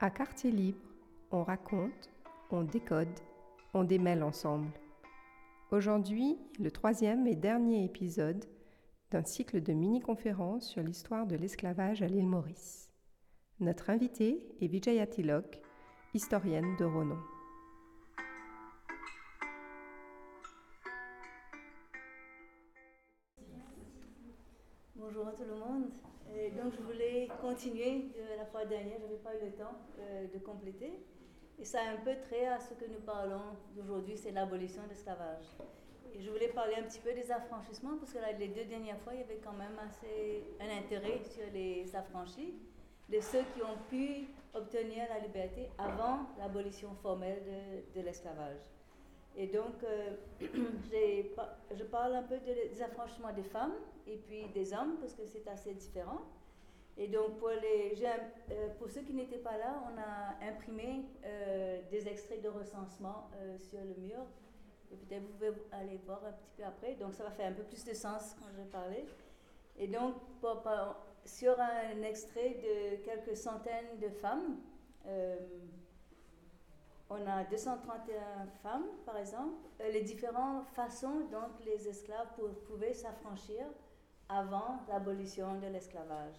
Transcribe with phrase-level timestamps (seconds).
[0.00, 0.78] À Quartier Libre,
[1.32, 2.08] on raconte,
[2.52, 3.08] on décode,
[3.74, 4.70] on démêle ensemble.
[5.72, 8.44] Aujourd'hui, le troisième et dernier épisode
[9.10, 12.92] d'un cycle de mini-conférences sur l'histoire de l'esclavage à l'île Maurice.
[13.58, 15.60] Notre invitée est Vijaya Tilok,
[16.14, 17.18] historienne de renom.
[27.58, 30.92] Continuer de la fois dernière, je n'avais pas eu le temps euh, de compléter.
[31.58, 34.90] Et ça a un peu trait à ce que nous parlons d'aujourd'hui, c'est l'abolition de
[34.90, 35.44] l'esclavage.
[36.14, 39.12] Et je voulais parler un petit peu des affranchissements, parce que les deux dernières fois,
[39.12, 42.54] il y avait quand même assez un intérêt sur les affranchis,
[43.08, 47.42] de ceux qui ont pu obtenir la liberté avant l'abolition formelle
[47.92, 48.60] de, l'esclavage.
[49.36, 53.74] Et donc, euh, je parle un peu des affranchements des femmes
[54.06, 56.20] et puis des hommes, parce que c'est assez différent.
[56.98, 61.80] Et donc, pour, les, euh, pour ceux qui n'étaient pas là, on a imprimé euh,
[61.90, 64.26] des extraits de recensement sur le mur.
[64.90, 66.94] Et peut-être vous pouvez aller voir un petit peu après.
[66.94, 69.06] Donc, ça va faire un peu plus de sens quand je vais parler.
[69.76, 70.14] Et donc,
[71.24, 74.56] sur un extrait de quelques centaines de femmes,
[77.10, 82.28] on a 231 femmes, par exemple, euh, les différentes façons dont les esclaves
[82.66, 83.64] pouvaient s'affranchir
[84.28, 86.36] avant l'abolition de l'esclavage.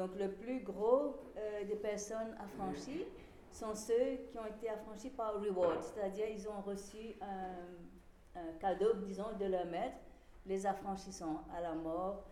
[0.00, 3.04] Donc le plus gros euh, des personnes affranchies
[3.52, 9.36] sont ceux qui ont été affranchis par reward, c'est-à-dire ils ont reçu un, cadeau, disons,
[9.38, 9.98] de leur maître,
[10.46, 12.24] les affranchissant à la mort.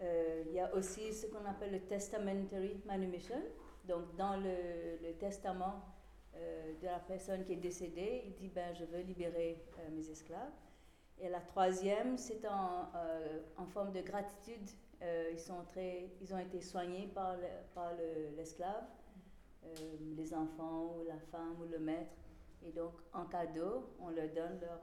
[0.00, 3.42] Euh, il y a aussi ce qu'on appelle le testamentary manumission.
[3.88, 5.82] Donc dans le, testament,
[6.36, 10.52] euh, de la personne qui est décédée, il dit ben, Je veux libérer mes esclaves.
[11.20, 14.70] Et la troisième, c'est en, forme de gratitude.
[15.02, 17.36] Ils, sont très, ils ont été soignés par,
[18.36, 18.84] l'esclave,
[20.16, 22.16] les enfants ou la femme ou le maître.
[22.64, 24.80] Et donc, en cadeau, on leur donne leur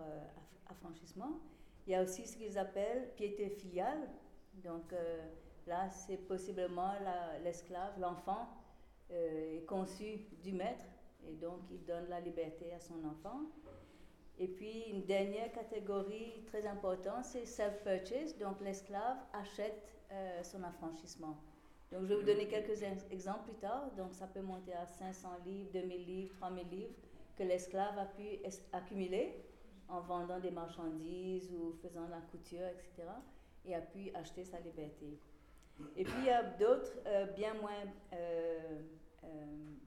[0.68, 1.40] affranchissement.
[1.86, 4.10] Il y a aussi ce qu'ils appellent piété filiale.
[4.64, 4.94] Donc
[5.68, 6.94] là, c'est possiblement
[7.44, 8.48] l'esclave, l'enfant,
[9.10, 10.86] est conçu du maître
[11.28, 13.42] et donc, il donne la liberté à son enfant.
[14.38, 18.38] Et puis, une dernière catégorie très importante, c'est self-purchase.
[18.38, 21.38] Donc, l'esclave achète euh, son affranchissement.
[21.92, 23.92] Donc, je vais vous donner quelques exemples plus tard.
[23.98, 26.94] Donc, ça peut monter à 500 livres, 2000 livres, 3000 livres
[27.38, 28.24] que l'esclave a pu
[28.72, 29.44] accumuler
[29.88, 33.08] en vendant des marchandises ou faisant la couture, etc.
[33.66, 35.20] Et a pu acheter sa liberté.
[35.96, 37.72] Et puis, il y a d'autres euh, bien moins
[38.14, 38.82] euh,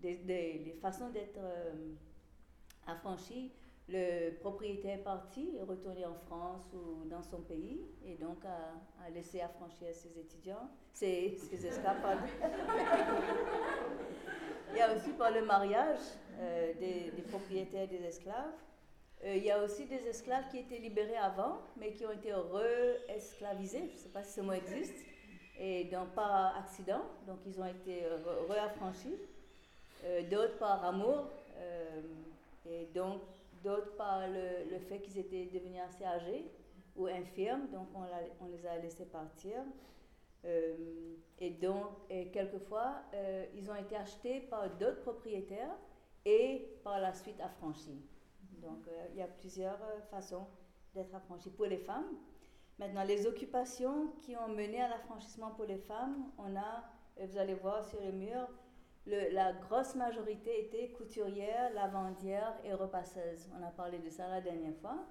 [0.00, 1.94] des, les façons d'être euh,
[2.86, 3.52] affranchi.
[3.90, 9.08] Le propriétaire est parti, est retourné en France ou dans son pays, et donc a,
[9.10, 11.96] laissé affranchir ses étudiants, ses, ses esclaves.
[14.72, 16.00] il y a aussi par le mariage
[16.38, 18.52] euh, des, propriétaires des esclaves.
[19.24, 23.88] il y a aussi des esclaves qui étaient libérés avant, mais qui ont été re-esclavisés.
[23.88, 25.06] Je ne sais pas si ce mot existe
[25.58, 28.04] et donc par accident, donc ils ont été
[28.48, 29.16] réaffranchis,
[30.04, 32.00] euh, d'autres par amour, euh,
[32.70, 33.22] et donc
[33.62, 36.50] d'autres par le, le fait qu'ils étaient devenus assez âgés
[36.96, 39.62] ou infirmes, donc on, les a laissés partir.
[40.44, 43.02] Euh, et donc, et quelquefois,
[43.54, 45.76] ils ont été achetés par d'autres propriétaires
[46.24, 48.02] et par la suite affranchis.
[48.60, 49.78] Donc, il y a plusieurs
[50.10, 50.46] façons
[50.94, 52.16] d'être affranchis pour les femmes.
[52.78, 56.84] Maintenant, les occupations qui ont mené à l'affranchissement pour les femmes, on a,
[57.20, 58.48] vous allez voir sur le mur,
[59.08, 63.48] le, la grosse majorité était couturière, lavandière et repasseuse.
[63.58, 65.06] On a parlé de ça la dernière fois.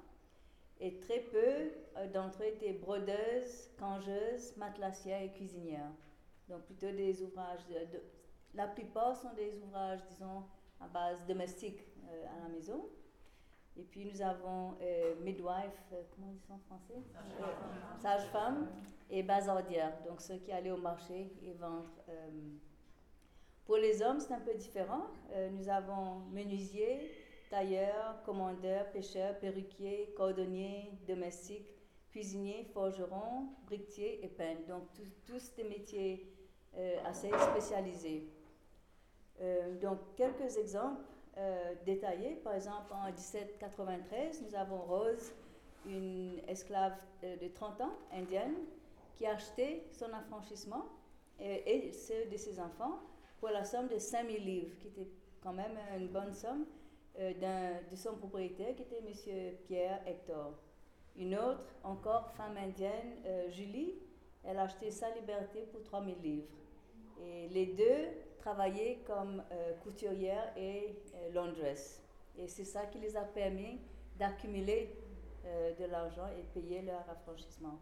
[0.79, 5.91] Et très peu euh, d'entre eux étaient brodeuses, cangeuses, matelassières et cuisinières.
[6.47, 7.65] Donc plutôt des ouvrages.
[7.67, 7.99] De,
[8.53, 10.43] la plupart sont des ouvrages, disons,
[10.79, 11.79] à base domestique
[12.09, 12.89] euh, à la maison.
[13.75, 17.01] Et puis nous avons euh, midwife, euh, comment ça en français?
[17.99, 18.67] Sage-femme
[19.09, 21.89] et bazardière, donc ceux qui allaient au marché et vendre.
[23.67, 25.07] Pour les hommes, c'est un peu différent.
[25.51, 27.11] nous avons menuisier,
[27.49, 31.67] tailleur, commandeur, pêcheur, perruquier, cordonnier, domestique,
[32.09, 34.65] cuisinier, forgeron, briquetier et peintre.
[34.67, 34.83] Donc
[35.25, 36.33] tous des métiers
[37.05, 38.27] assez spécialisés.
[39.81, 41.03] donc quelques exemples.
[41.39, 42.35] Euh, détaillé.
[42.37, 45.31] Par exemple, en 1793, nous avons Rose,
[45.85, 48.55] une esclave euh, de 30 ans, indienne,
[49.15, 50.85] qui a acheté son affranchissement
[51.39, 52.99] et, ceux de ses enfants
[53.39, 55.07] pour la somme de 5000 livres, qui était
[55.41, 56.65] quand même une bonne somme
[57.19, 59.53] euh, de son propriétaire, qui était M.
[59.67, 60.53] Pierre Hector.
[61.15, 63.15] Une autre, encore femme indienne,
[63.49, 63.95] Julie,
[64.43, 66.47] elle a acheté sa liberté pour 3000 livres.
[67.19, 68.09] Et les deux
[68.47, 72.01] travailler comme euh, couturière et euh, laundress.
[72.37, 73.81] Et c'est ça qui les a permis
[74.17, 74.95] d'accumuler
[75.45, 77.77] euh, de l'argent et payer leur affranchissement.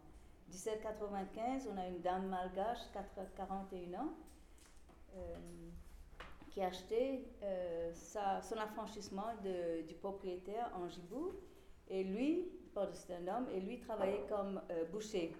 [0.48, 2.80] 1795, on a une dame malgache,
[3.36, 4.12] 41 ans,
[6.50, 7.28] qui a acheté
[7.92, 9.34] son affranchissement
[9.86, 11.32] du propriétaire en Gibou.
[11.88, 12.48] Et lui,
[12.92, 14.60] c'est un homme, et lui travaillait comme
[14.92, 15.34] boucher.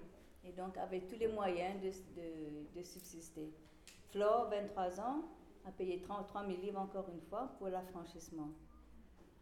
[0.44, 3.50] Et donc avait tous les moyens de, de subsister.
[4.11, 5.25] Flore, 23 ans,
[5.67, 8.49] a payé 33 000 livres encore une fois pour l'affranchissement.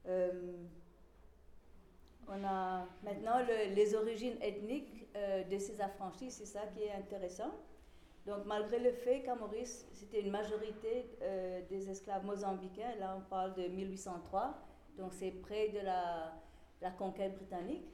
[0.07, 0.53] Euh,
[2.27, 7.55] on a maintenant les origines ethniques euh, de ces affranchis, c'est ça qui est intéressant?
[8.27, 13.29] Donc malgré le fait qu'à Maurice, c'était une majorité euh, des esclaves mozambicains, là on
[13.29, 14.55] parle de 1803,
[14.97, 16.33] donc c'est près de la,
[16.81, 17.85] la conquête britannique,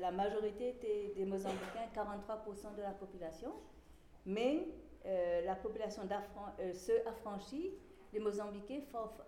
[0.00, 3.52] la majorité était des Mozambicains, 43% de la population,
[4.24, 4.68] mais
[5.06, 6.02] euh, la population
[6.60, 7.72] euh, se affranchit,
[8.12, 8.80] les Mozambicains,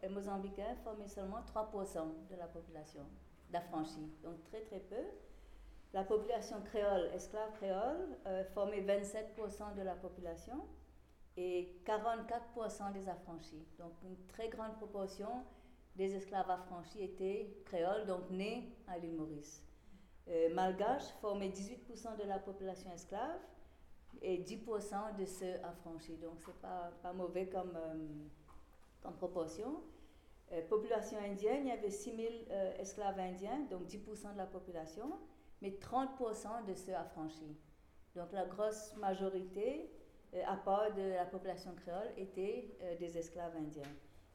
[0.05, 3.03] euh, Mozambicains formaient seulement 3% de la population
[3.51, 5.05] d'affranchis, donc très très peu.
[5.97, 8.19] La population créole, esclave créole,
[8.53, 10.67] formait 27% de la population
[11.39, 13.67] et 44% des affranchis.
[13.79, 15.29] Donc une très grande proportion
[15.95, 19.63] des esclaves affranchis étaient créoles, donc nés à l'île Maurice.
[20.53, 23.41] Malgache formait 18% de la population esclave
[24.21, 26.17] et 10% de ceux affranchis.
[26.17, 29.83] Donc, ce n'est pas, pas, mauvais comme, euh, proportion.
[30.53, 34.47] Euh, population indienne, il y avait 6 000 euh, esclaves indiens, donc 10% de la
[34.47, 35.13] population,
[35.63, 37.57] mais 30% de ceux affranchis.
[38.15, 39.91] Donc, la grosse majorité,
[40.47, 43.83] à part de la population créole, était des esclaves indiens.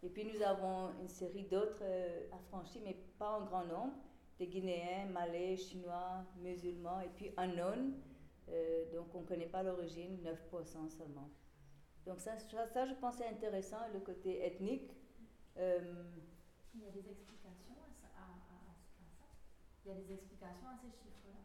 [0.04, 1.84] Et puis, nous avons une série d'autres
[2.32, 3.94] affranchis, mais pas en grand nombre,
[4.38, 7.94] des Guinéens, Malais, Chinois, musulmans, et puis unknown,
[8.50, 11.30] euh, donc on ne connaît pas l'origine, 9% seulement.
[12.06, 14.92] Donc ça, ça, je pense, c'est intéressant, le côté ethnique.
[15.58, 15.80] Euh,
[16.74, 17.41] il y a des explications ça,
[19.86, 21.40] Il y a des explications à ces chiffres-là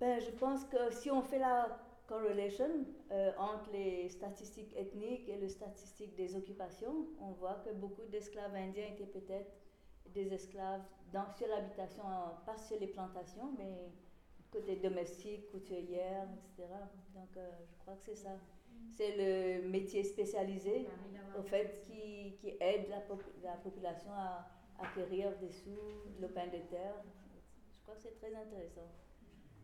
[0.00, 5.36] ben, Je pense que si on fait la correlation euh, entre les statistiques ethniques et
[5.36, 9.52] les statistiques des occupations, on voit que beaucoup d'esclaves indiens étaient peut-être
[10.14, 10.82] des esclaves
[11.12, 12.02] dans, sur l'habitation,
[12.46, 13.90] pas sur les plantations, mais
[14.50, 16.68] côté domestique, couturière, etc.
[17.14, 18.30] Donc, euh, je crois que c'est ça.
[18.96, 20.86] C'est le métier spécialisé,
[21.38, 23.02] au fait, qui, qui aide la,
[23.42, 24.48] la, population à
[24.80, 25.70] acquérir des sous,
[26.20, 26.94] le pain de terre.
[27.88, 28.90] Crois que c'est très intéressant.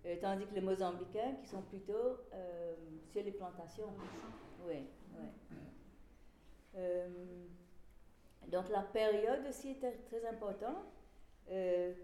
[0.06, 2.74] Euh, tandis que les Mozambicains, qui sont plutôt euh,
[3.12, 3.92] sur les plantations.
[4.66, 6.80] Oui, oui.
[8.48, 10.86] donc, la période aussi était très importante.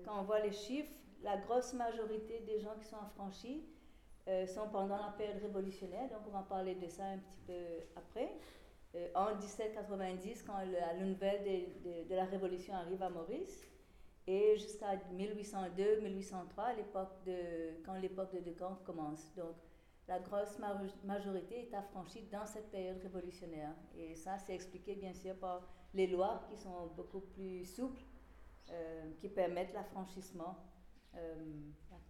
[0.05, 3.65] quand on voit les chiffres, la grosse majorité des gens qui sont affranchis
[4.29, 7.65] euh, sont pendant la période révolutionnaire, donc on va parler de ça un petit peu
[7.97, 8.31] après.
[8.95, 13.67] Euh, en 1790, quand la nouvelle de, de, la Révolution arrive à Maurice,
[14.27, 19.33] et jusqu'à 1802-1803, l'époque de, quand l'époque de Decamps commence.
[19.35, 19.57] Donc,
[20.09, 20.59] la grosse
[21.05, 23.75] majorité est affranchie dans cette période révolutionnaire.
[23.97, 25.63] Et ça, c'est expliqué bien sûr par
[25.95, 28.03] les lois qui sont beaucoup plus souples,
[28.71, 30.57] euh, qui permettent l'affranchissement
[31.17, 31.35] euh,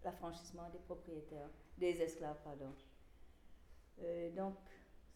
[0.05, 1.49] l'affranchissement des propriétaires,
[1.79, 2.75] des esclaves, pardon.
[4.03, 4.55] Euh, donc,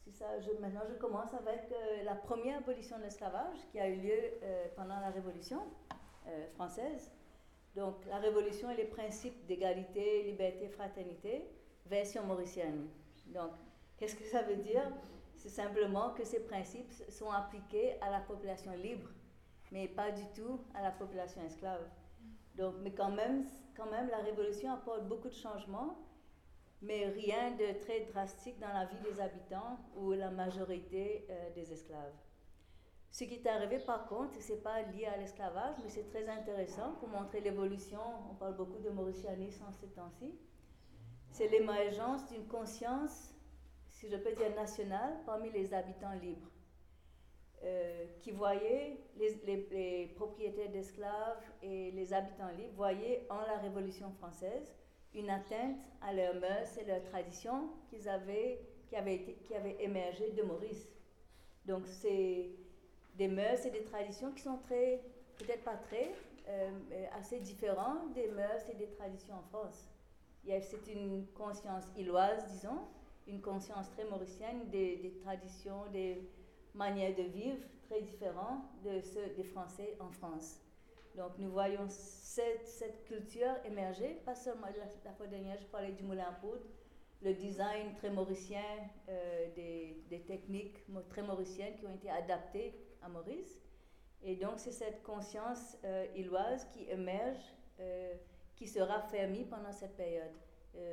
[0.04, 0.26] c'est ça.
[0.60, 1.72] Maintenant, je commence avec
[2.04, 4.20] la première abolition de l'esclavage qui a eu lieu
[4.76, 5.60] pendant la Révolution
[6.54, 7.10] française.
[7.74, 11.44] Donc, la Révolution et les principes d'égalité, liberté, fraternité,
[11.86, 12.88] version mauricienne.
[13.26, 13.50] Donc,
[13.98, 14.90] qu'est-ce que ça veut dire?
[15.36, 19.10] C'est simplement que ces principes sont appliqués à la population libre,
[19.72, 21.86] mais pas du tout à la population esclave.
[22.56, 23.44] Donc, mais quand même,
[23.76, 25.98] quand même, la révolution apporte beaucoup de changements,
[26.80, 31.72] mais rien de très drastique dans la vie des habitants ou la majorité euh, des
[31.72, 32.12] esclaves.
[33.14, 36.28] Ce qui est arrivé, par contre, ce n'est pas lié à l'esclavage, mais c'est très
[36.28, 38.00] intéressant pour montrer l'évolution.
[38.28, 40.34] On parle beaucoup de mauricianisme en ce temps-ci.
[41.30, 43.32] C'est l'émergence d'une conscience,
[43.88, 46.50] si je peux dire nationale, parmi les habitants libres.
[47.62, 54.10] Euh, qui voyaient les, les, propriétaires d'esclaves et les habitants libres voyaient en la Révolution
[54.10, 54.74] française
[55.14, 60.32] une atteinte à leurs mœurs et leurs traditions qu'ils avaient, qui, avaient qui avaient émergé
[60.32, 60.88] de Maurice.
[61.64, 62.50] Donc c'est
[63.14, 65.00] des mœurs et des traditions qui sont très,
[65.38, 66.12] peut-être pas très,
[66.48, 66.70] euh,
[67.12, 69.88] assez différentes des mœurs et des traditions en France.
[70.46, 72.78] C'est une conscience illoise, disons,
[73.26, 76.20] une conscience très mauricienne des, traditions, des
[76.74, 80.60] manière de vivre très différente de ceux des Français en France.
[81.16, 86.02] Donc nous voyons cette, cette culture émerger, pas seulement la, fois dernière, je parlais du
[86.02, 86.64] moulin à poudre,
[87.22, 88.60] le design très mauricien,
[89.08, 93.60] euh, des, techniques très mauriciennes qui ont été adaptées à Maurice.
[94.22, 98.14] Et donc c'est cette conscience euh, illoise qui émerge, euh,
[98.56, 100.32] qui sera fermée pendant cette période.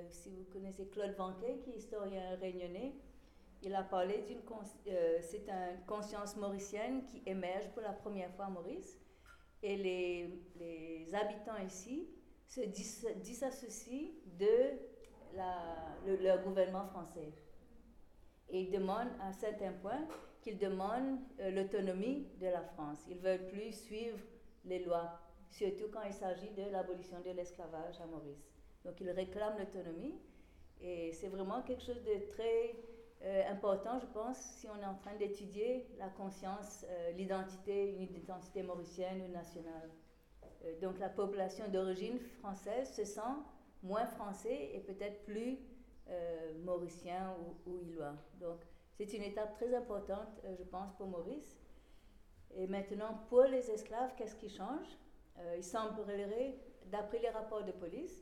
[0.09, 2.93] si vous connaissez Claude Vanquet, qui est historien réunionnais,
[3.63, 4.41] il a parlé d'une
[5.21, 8.99] c'est une conscience mauricienne qui émerge pour la première fois à Maurice.
[9.63, 12.09] Et les, les habitants ici
[12.47, 14.77] se disassocient de
[16.05, 17.31] le, leur gouvernement français.
[18.49, 20.05] Et demandent à un certain point
[20.41, 22.99] qu'ils demandent euh, l'autonomie de la France.
[23.07, 24.17] Ils ne veulent plus suivre
[24.65, 25.19] les lois,
[25.49, 28.51] surtout quand il s'agit de l'abolition de l'esclavage à Maurice.
[28.83, 30.15] Donc ils réclament l'autonomie
[30.81, 32.75] et c'est vraiment quelque chose de très
[33.23, 38.15] euh, important, je pense, si on est en train d'étudier la conscience, euh, l'identité, une
[38.15, 39.89] identité mauricienne ou nationale.
[40.81, 43.35] donc la population d'origine française se sent
[43.83, 45.57] moins français et peut-être plus
[46.65, 48.15] mauricien ou, ou, illois.
[48.39, 48.59] Donc,
[48.97, 51.57] c'est une étape très importante, euh, je pense, pour Maurice.
[52.55, 54.87] Et maintenant, pour les esclaves, qu'est-ce qui change?
[55.39, 58.21] Euh, Il semblerait, d'après les rapports de police,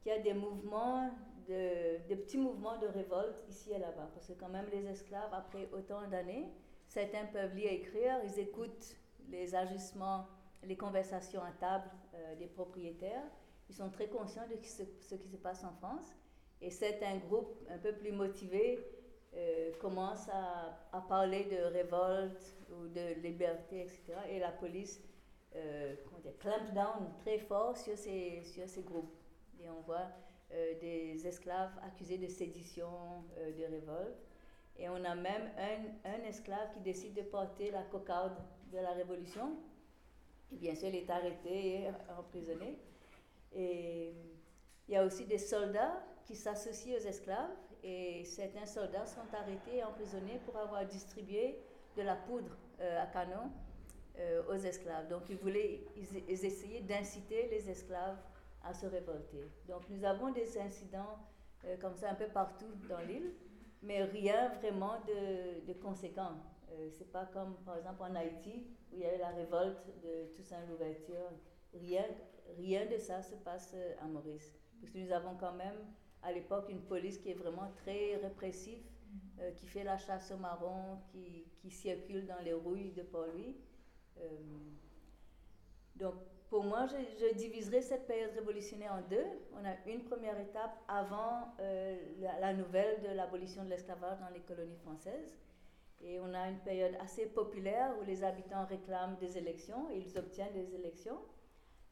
[0.00, 1.10] qu'il y a des mouvements,
[1.46, 4.10] de, des petits mouvements de révolte ici et là-bas.
[4.14, 6.48] Parce que quand même, les esclaves, après autant d'années,
[6.86, 8.96] certains peuvent lire et écrire, ils écoutent
[9.28, 10.26] les ajustements,
[10.62, 11.90] les conversations à table
[12.38, 13.30] des propriétaires
[13.68, 16.14] ils sont très conscients de ce, qui se passe en France.
[16.60, 18.78] Et certains groupes un peu plus motivés
[19.36, 24.02] euh, commencent à, parler de révolte ou de liberté, etc.
[24.30, 25.00] Et la police
[25.56, 25.94] euh,
[26.40, 29.14] clamp down très fort sur ces, sur ces groupes.
[29.62, 30.08] Et on voit
[30.52, 32.88] euh, des esclaves accusés de sédition,
[33.38, 34.16] euh, de révolte.
[34.78, 38.36] Et on a même un, un, esclave qui décide de porter la cocarde
[38.72, 39.56] de la Révolution.
[40.52, 42.78] Et bien sûr, il est arrêté et emprisonné.
[43.54, 44.12] Et
[44.88, 47.50] il y a aussi des soldats qui s'associent aux esclaves
[47.82, 51.58] et certains soldats sont arrêtés et emprisonnés pour avoir distribué
[51.96, 53.50] de la poudre euh, à canon
[54.18, 55.08] euh, aux esclaves.
[55.08, 58.18] Donc ils voulaient, ils, essayaient d'inciter les esclaves
[58.64, 59.50] à se révolter.
[59.66, 61.18] Donc nous avons des incidents
[61.64, 63.34] euh, comme ça un peu partout dans l'île,
[63.82, 66.32] mais rien vraiment de, de conséquent.
[66.90, 70.64] c'est pas comme par exemple en Haïti où il y avait la révolte de Toussaint
[70.68, 71.30] Louverture.
[71.72, 72.04] Rien,
[72.56, 74.52] rien de ça se passe à Maurice.
[74.80, 75.78] Parce que nous avons quand même
[76.22, 78.82] à l'époque une police qui est vraiment très répressive,
[79.40, 83.54] euh, qui fait la chasse au marron, qui, circule dans les rouilles de Paul-Louis.
[84.18, 84.22] Euh,
[85.96, 86.14] donc,
[86.48, 89.26] pour moi, je, je, diviserai cette période révolutionnaire en deux.
[89.52, 94.40] On a une première étape avant la, la, nouvelle de l'abolition de l'esclavage dans les
[94.40, 95.36] colonies françaises.
[96.00, 100.54] Et on a une période assez populaire où les habitants réclament des élections ils obtiennent
[100.54, 101.18] des élections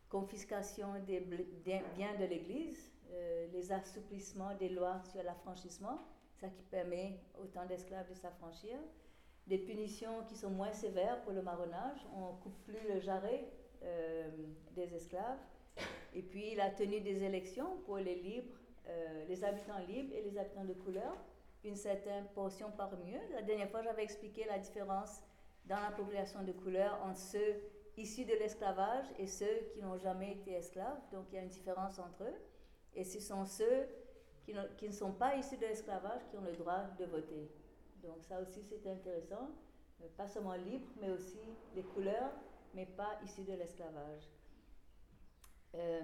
[0.08, 6.00] confiscation des biens de l'Église, euh, les assouplissements des lois sur l'affranchissement,
[6.34, 8.76] ça qui permet autant d'esclaves de s'affranchir,
[9.46, 13.44] des punitions qui sont moins sévères pour le marronnage, on coupe plus le jarret
[13.82, 14.28] euh,
[14.74, 15.38] des esclaves,
[16.14, 18.58] et puis la tenue des élections pour les libres,
[18.88, 21.16] euh, les habitants libres et les habitants de couleur,
[21.64, 23.20] une certaine portion par mieux.
[23.32, 25.20] La dernière fois, j'avais expliqué la différence
[25.66, 27.56] dans la population de couleur entre ceux
[27.96, 31.00] issus de l'esclavage et ceux qui n'ont jamais été esclaves.
[31.12, 32.34] Donc il y a une différence entre eux.
[32.96, 33.86] Et ce sont ceux
[34.42, 37.50] qui, ne sont pas issus de l'esclavage qui ont le droit de voter.
[38.02, 39.50] Donc ça aussi c'est intéressant.
[40.02, 41.40] Euh, pas seulement libre, mais aussi
[41.74, 42.32] les couleurs,
[42.74, 44.30] mais pas issus de l'esclavage.
[45.74, 46.00] Euh,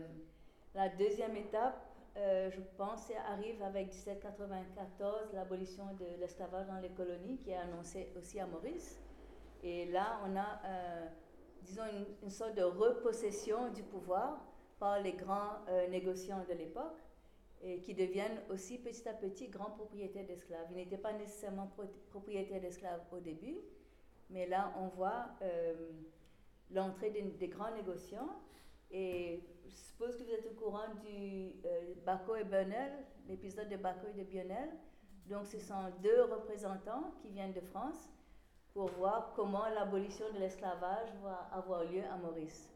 [0.74, 1.82] la deuxième étape,
[2.16, 8.10] euh, je pense, arrive avec 1794, l'abolition de l'esclavage dans les colonies, qui est annoncée
[8.18, 9.00] aussi à Maurice.
[9.62, 10.60] Et là, on a
[11.62, 11.82] disons,
[12.22, 14.40] une, sorte de repossession du pouvoir
[14.82, 16.98] par les grands euh, négociants de l'époque
[17.62, 20.66] et qui deviennent aussi petit à petit grands propriétaires d'esclaves.
[20.72, 21.70] Ils n'étaient pas nécessairement
[22.10, 23.58] propriétaires d'esclaves au début,
[24.28, 25.72] mais là on voit euh,
[26.72, 28.30] l'entrée des, grands négociants.
[28.90, 32.90] Et je suppose que vous êtes au courant du euh, Baco et Bonnel,
[33.28, 34.68] l'épisode de Baco et de Bionel.
[35.26, 38.10] Donc ce sont deux représentants qui viennent de France
[38.74, 42.71] pour voir comment l'abolition de l'esclavage va avoir lieu à Maurice.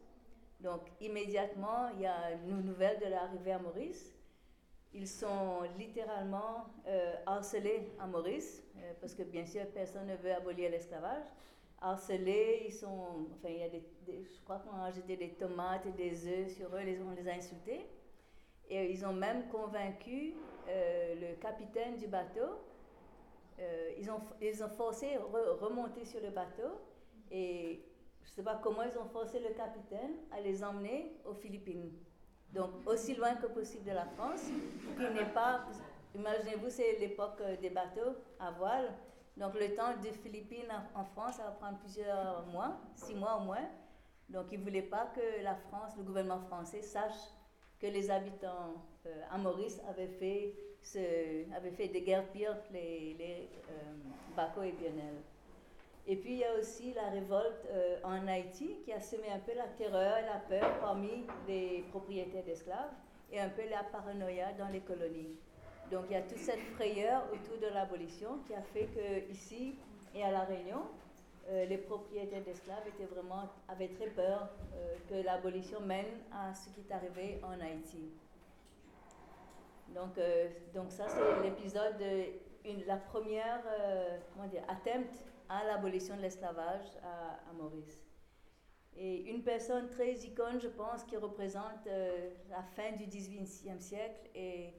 [0.60, 4.14] Donc immédiatement, il y a une nouvelle de l'arrivée à Maurice.
[4.94, 10.32] Ils sont littéralement euh, harcelés à Maurice, euh, parce que bien sûr, personne ne veut
[10.32, 11.24] abolir l'esclavage.
[11.80, 15.84] Harcelés, ils sont, enfin, il y a des, je crois qu'on a jeté des tomates
[15.86, 17.86] et des œufs sur eux, on les a insultés.
[18.70, 20.34] Et ils ont même convaincu
[20.68, 22.62] euh, le capitaine du bateau
[23.98, 26.78] ils, ont, ils ont forcé remonter sur le bateau
[27.30, 27.80] et
[28.26, 31.90] je ne sais pas comment ils ont forcé le capitaine à les emmener aux Philippines.
[32.52, 34.42] Donc aussi loin que possible de la France,
[34.96, 35.64] qu'il n'ait pas
[36.16, 38.92] imaginez-vous, c'est l'époque euh, des bateaux à voile.
[39.36, 43.40] Donc le temps des Philippines en France, ça va prendre plusieurs mois, six mois au
[43.40, 43.68] moins.
[44.28, 47.30] Donc ils ne voulaient pas que la France, le gouvernement français, sache
[47.78, 52.72] que les habitants euh, à Maurice avaient fait, ce, avaient fait des guerres pires que
[52.72, 53.48] les,
[54.34, 55.16] Baco et Bionel.
[56.08, 59.40] Et puis il y a aussi la révolte euh, en Haïti qui a semé un
[59.40, 62.92] peu la terreur et la peur parmi les propriétaires d'esclaves
[63.32, 65.34] et un peu la paranoïa dans les colonies.
[65.90, 69.74] Donc il y a toute cette frayeur autour de l'abolition qui a fait que ici
[70.14, 70.82] et à La Réunion,
[71.48, 76.70] euh, les propriétaires d'esclaves étaient vraiment, avaient très peur euh, que l'abolition mène à ce
[76.70, 78.10] qui est arrivé en Haïti.
[79.94, 80.20] Donc,
[80.74, 81.96] donc ça, c'est l'épisode,
[82.86, 83.62] la première,
[84.34, 85.08] comment dire, attempt
[85.48, 88.04] à l'abolition de l'esclavage à, Maurice.
[88.96, 91.86] Et une personne très icône, je pense, qui représente
[92.48, 94.72] la fin du 18e siècle et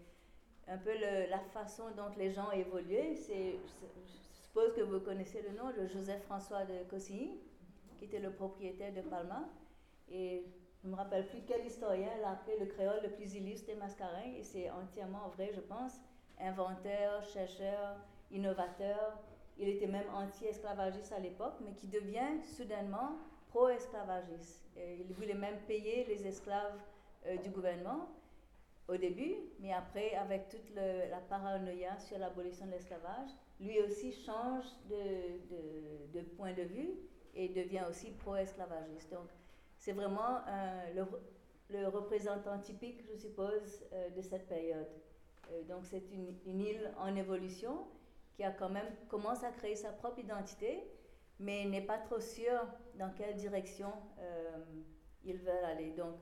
[0.67, 0.91] un peu
[1.29, 3.57] la façon dont les gens évoluaient, c'est
[4.57, 7.39] suppose que vous connaissez le nom de Joseph-François de Cossigny,
[7.97, 9.47] qui était le propriétaire de Palma.
[10.09, 10.45] Et
[10.81, 13.75] je ne me rappelle plus quel historien l'a appelé le créole le plus illustre des
[13.75, 15.93] mascarins, et c'est entièrement vrai, je pense.
[16.39, 17.97] Inventeur, chercheur,
[18.31, 19.19] innovateur.
[19.59, 23.17] Il était même anti-esclavagiste à l'époque, mais qui devient soudainement
[23.49, 24.65] pro-esclavagiste.
[24.75, 26.79] Il voulait même payer les esclaves
[27.25, 28.09] euh, du gouvernement
[28.87, 34.65] au début, mais après, avec toute la paranoïa sur l'abolition de l'esclavage, lui aussi change
[34.89, 36.91] de, point de vue
[37.35, 39.11] et devient aussi pro-esclavagiste.
[39.11, 39.27] Donc,
[39.77, 40.41] c'est vraiment
[41.69, 44.87] le, représentant typique, je suppose, euh, de cette période.
[45.51, 47.87] Euh, donc, c'est une, île en évolution
[48.37, 50.83] qui a quand même commencé à créer sa propre identité,
[51.39, 52.61] mais n'est pas trop sûr
[52.93, 54.63] dans quelle direction euh,
[55.25, 55.91] ils veulent aller.
[55.91, 56.13] Donc,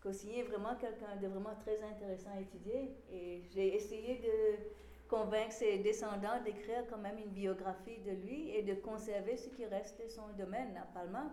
[0.00, 5.52] Cossigny est vraiment quelqu'un de vraiment très intéressant à étudier et j'ai essayé de convaincre
[5.52, 9.98] ses descendants d'écrire quand même une biographie de lui et de conserver ce qui reste
[10.02, 11.32] de son domaine à Palma.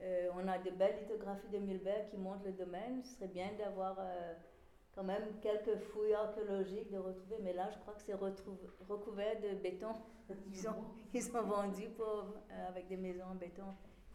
[0.00, 3.02] Euh, on a de belles lithographies de Mulbert qui montrent le domaine.
[3.02, 4.34] Ce serait bien d'avoir euh,
[4.98, 9.54] quand même quelques fouilles archéologiques de retrouver, mais là je crois que c'est recouvert de
[9.54, 9.92] béton.
[10.52, 10.84] Ils ont,
[11.14, 13.62] ils sont vendus pour, euh, avec des maisons en béton.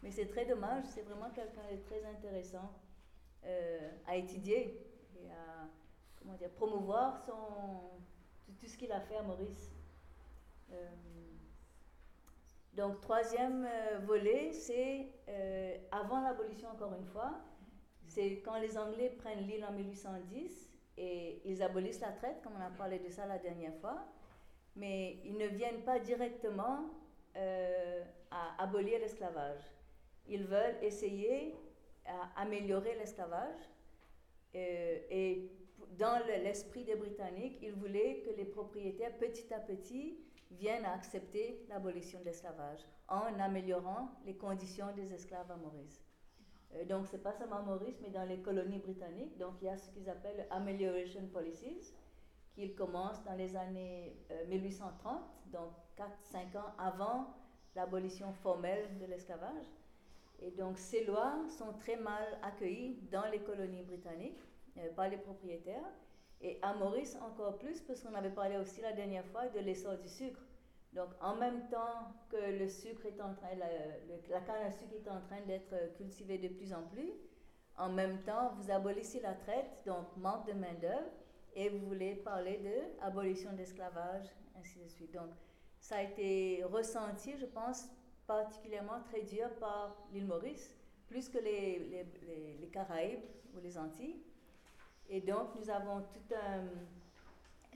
[0.02, 2.70] Mais c'est très dommage, c'est vraiment quelqu'un de très intéressant
[4.06, 4.80] à étudier
[5.16, 5.68] et à
[6.18, 9.72] comment dire, promouvoir son, tout ce qu'il a fait à Maurice.
[10.72, 10.88] Euh,
[12.74, 17.40] donc, troisième euh, volet, c'est euh, avant l'abolition, encore une fois,
[18.06, 22.64] c'est quand les Anglais prennent l'île en 1810 et ils abolissent la traite, comme on
[22.64, 24.04] a parlé de ça la dernière fois,
[24.76, 26.90] mais ils ne viennent pas directement
[27.34, 29.62] à abolir l'esclavage.
[30.28, 31.54] Ils veulent essayer
[32.06, 33.60] à améliorer l'esclavage
[34.54, 35.50] et
[35.98, 40.18] dans l'esprit des Britanniques, ils voulaient que les propriétaires, petit à petit,
[40.50, 46.04] viennent à accepter l'abolition de l'esclavage en améliorant les conditions des esclaves à Maurice.
[46.74, 49.36] Euh, donc, ce n'est pas seulement Maurice, mais dans les colonies britanniques.
[49.38, 51.94] Donc, il y a ce qu'ils appellent Amelioration Policies,
[52.54, 54.16] qui commencent dans les années
[54.48, 57.26] 1830, euh, donc 4-5 ans avant
[57.74, 59.66] l'abolition formelle de l'esclavage.
[60.40, 64.40] Et donc, ces lois sont très mal accueillies dans les colonies britanniques
[64.78, 65.90] euh, par les propriétaires.
[66.40, 69.96] Et à Maurice encore plus, parce qu'on avait parlé aussi la dernière fois de l'essor
[69.96, 70.40] du sucre.
[70.94, 75.10] Donc en même temps que le sucre est en train, la, canne à sucre est
[75.10, 77.10] en train d'être cultivée de plus en plus,
[77.76, 81.10] en même temps vous abolissez la traite, donc manque de main d'œuvre,
[81.56, 84.26] et vous voulez parler de abolition d'esclavage,
[84.56, 85.12] ainsi de suite.
[85.12, 85.30] Donc
[85.80, 87.88] ça a été ressenti, je pense,
[88.26, 90.76] particulièrement très dur par l'île Maurice,
[91.08, 92.06] plus que les,
[92.72, 93.20] Caraïbes
[93.54, 94.22] ou les Antilles.
[95.08, 96.34] Et donc, nous avons toute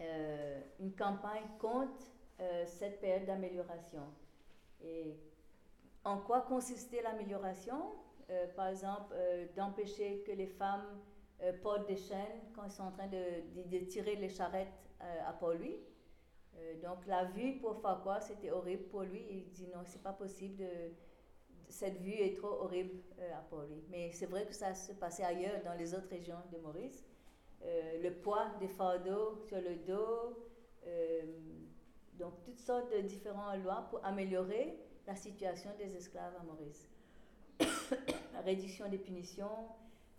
[0.00, 2.07] euh, une campagne contre
[2.40, 4.03] euh, cette période d'amélioration.
[4.83, 5.16] Et
[6.05, 7.92] en quoi consistait l'amélioration?
[8.31, 9.14] Euh, Par exemple,
[9.57, 11.01] d'empêcher que les femmes
[11.62, 14.68] portent des chaînes quand elles sont en train de, tirer les charrettes
[15.01, 15.79] à Paul-Louis.
[16.83, 18.20] donc, la vue pour quoi?
[18.20, 19.24] C'était horrible pour lui.
[19.31, 20.64] Il dit non, c'est pas possible
[21.68, 23.01] cette vue est trop horrible
[23.33, 23.85] à Paul-Louis.
[23.88, 27.05] Mais c'est vrai que ça se passait ailleurs, dans les autres régions de Maurice.
[27.64, 30.48] Euh, le poids des fardeaux sur le dos,
[30.87, 31.22] euh,
[32.18, 36.88] donc toutes sortes de différentes lois pour améliorer la situation des esclaves à Maurice.
[38.44, 39.68] réduction des punitions,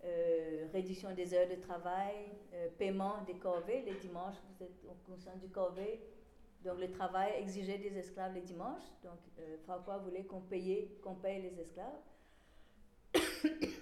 [0.03, 2.15] euh, réduction des heures de travail,
[2.77, 6.01] paiement des corvées les dimanches, vous êtes au conscient du corvée,
[6.63, 9.19] donc le travail exigé des esclaves les dimanches, donc
[9.63, 11.99] François voulait qu'on paye, qu'on paye les esclaves.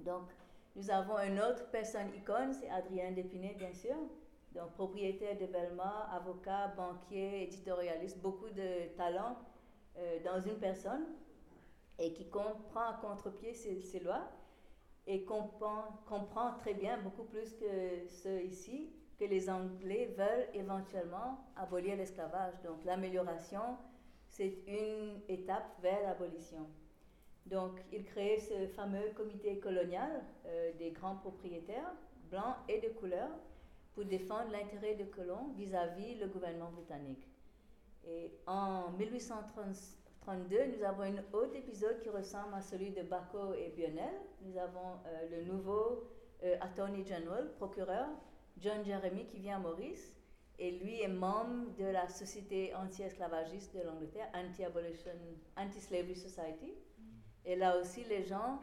[0.00, 0.28] Donc
[0.76, 3.96] Nous avons une autre personne icône, c'est Adrien Dépiné, bien sûr.
[4.54, 9.36] Donc, propriétaire de Belma, avocat, banquier, éditorialiste, beaucoup de talent
[9.98, 11.04] euh, dans une personne
[11.98, 14.28] et qui comprend à contre-pied ces, lois
[15.06, 21.44] et comprend, comprend très bien, beaucoup plus que ceux ici, que les Anglais veulent éventuellement
[21.56, 22.54] abolir l'esclavage.
[22.62, 23.76] Donc l'amélioration,
[24.28, 26.66] c'est une étape vers l'abolition.
[27.46, 31.92] Donc il crée ce fameux comité colonial euh, des grands propriétaires,
[32.30, 33.30] blancs et de couleur,
[33.98, 37.26] pour défendre l'intérêt des colons vis-à-vis le gouvernement britannique.
[38.06, 43.72] Et en 1832, nous avons un autre épisode qui ressemble à celui de Baco et
[43.76, 44.14] Bionel.
[44.42, 46.04] Nous avons euh, le nouveau
[46.44, 48.06] euh, Attorney General, procureur,
[48.60, 50.14] John Jeremy, qui vient à Maurice.
[50.60, 55.10] Et lui est membre de la Société anti-esclavagiste de l'Angleterre, Anti-Abolition,
[55.56, 56.72] Anti-Slavery Society.
[57.44, 58.60] Et là aussi, les gens,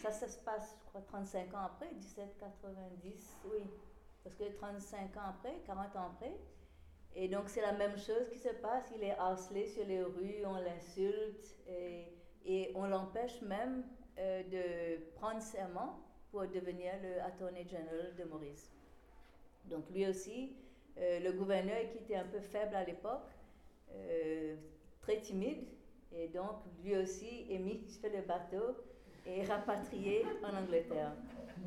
[0.00, 3.64] ça se passe, je crois, 35 ans après, 1790, oui,
[4.26, 6.36] parce que 35 ans après, 40 ans après.
[7.14, 8.92] Et donc, c'est la même chose qui se passe.
[8.96, 11.56] Il est harcelé sur les rues, on l'insulte
[12.44, 13.84] et, on l'empêche même
[14.18, 16.00] euh, de prendre serment
[16.32, 18.72] pour devenir le Attorney General de Maurice.
[19.66, 20.56] Donc, lui aussi,
[20.98, 23.30] euh, le gouverneur qui était un peu faible à l'époque,
[23.92, 24.56] euh,
[25.02, 25.68] très timide,
[26.12, 28.76] et donc lui aussi est mis sur le bateau
[29.26, 31.12] et rapatrié en Angleterre.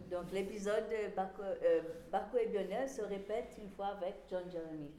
[0.09, 4.91] Donc l'épisode de Baco, euh, et Bionel se répète une fois avec John Jeremy.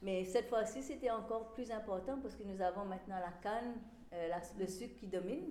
[0.00, 3.74] Mais cette fois-ci, c'était encore plus important parce que nous avons maintenant la canne,
[4.12, 5.50] euh, le sucre qui domine.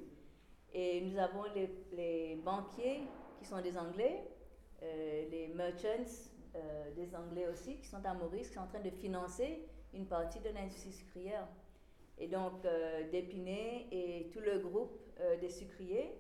[0.74, 3.02] Et nous avons les, banquiers
[3.38, 4.24] qui sont des Anglais,
[4.84, 5.88] euh, les merchants
[6.96, 10.39] des Anglais aussi, qui sont à Maurice, qui sont en train de financer une partie
[10.39, 11.48] de l'industrie sucrière.
[12.21, 12.62] Et donc,
[13.12, 14.97] Dépiné et tout le groupe
[15.41, 16.15] des sucriers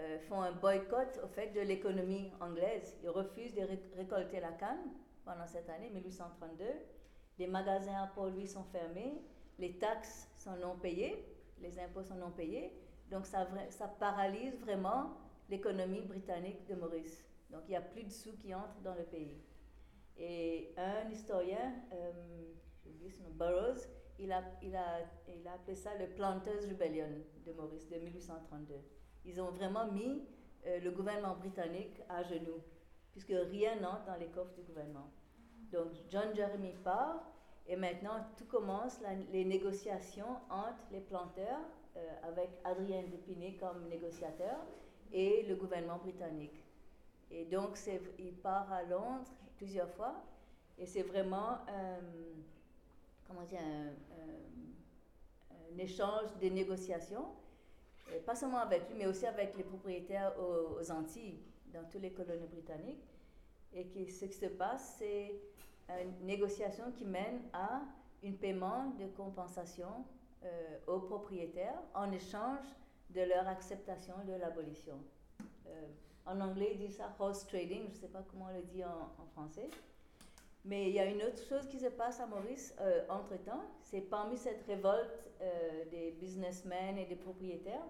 [0.00, 2.96] euh, font un boycott au fait de l'économie anglaise.
[3.02, 3.62] Ils refusent de
[3.96, 4.90] récolter la canne
[5.24, 6.64] pendant cette année, 1832.
[7.38, 9.20] Les magasins à Port-Louis sont fermés,
[9.58, 11.26] les taxes sont non payées,
[11.60, 12.72] les impôts sont non payés.
[13.10, 13.46] Donc ça,
[13.98, 15.16] paralyse vraiment
[15.50, 17.22] l'économie britannique de Maurice.
[17.50, 19.36] Donc il n'y a plus de sous qui entrent dans le pays.
[20.16, 22.12] Et un historien, euh,
[23.32, 23.88] Burroughs,
[24.20, 27.08] il a, appelé ça le Planters Rebellion
[27.46, 28.74] de Maurice de 1832.
[29.24, 30.22] Ils ont vraiment mis
[30.66, 32.62] euh, le gouvernement britannique à genoux,
[33.12, 35.10] puisque rien n'entre dans les coffres du gouvernement.
[35.72, 37.24] Donc John Jeremy part,
[37.66, 38.98] et maintenant tout commence,
[39.32, 41.60] les négociations entre les planteurs,
[41.96, 44.58] euh, avec Adrien Depiné comme négociateur,
[45.12, 46.64] et le gouvernement britannique.
[47.30, 47.78] Et donc
[48.18, 50.22] il part à Londres plusieurs fois,
[50.78, 52.00] et c'est vraiment euh,
[53.30, 53.92] comment dire, un,
[55.54, 57.26] un échange de négociations
[58.18, 61.38] pas seulement avec lui, mais aussi avec les propriétaires aux, Antilles,
[61.72, 63.06] dans toutes les colonies britanniques.
[63.72, 65.40] Et ce qui se passe, c'est
[65.88, 67.82] une négociation qui mène à
[68.24, 70.04] un paiement de compensation
[70.44, 72.64] euh, aux propriétaires en échange
[73.10, 74.98] de leur acceptation de l'abolition.
[75.66, 75.86] Euh,
[76.26, 78.84] en anglais, ils disent ça horse trading, je ne sais pas comment on le dit
[78.84, 79.68] en, français.
[80.64, 84.02] Mais il y a une autre chose qui se passe à Maurice euh, entre-temps, c'est
[84.02, 85.26] parmi cette révolte
[85.90, 87.86] des businessmen et des propriétaires,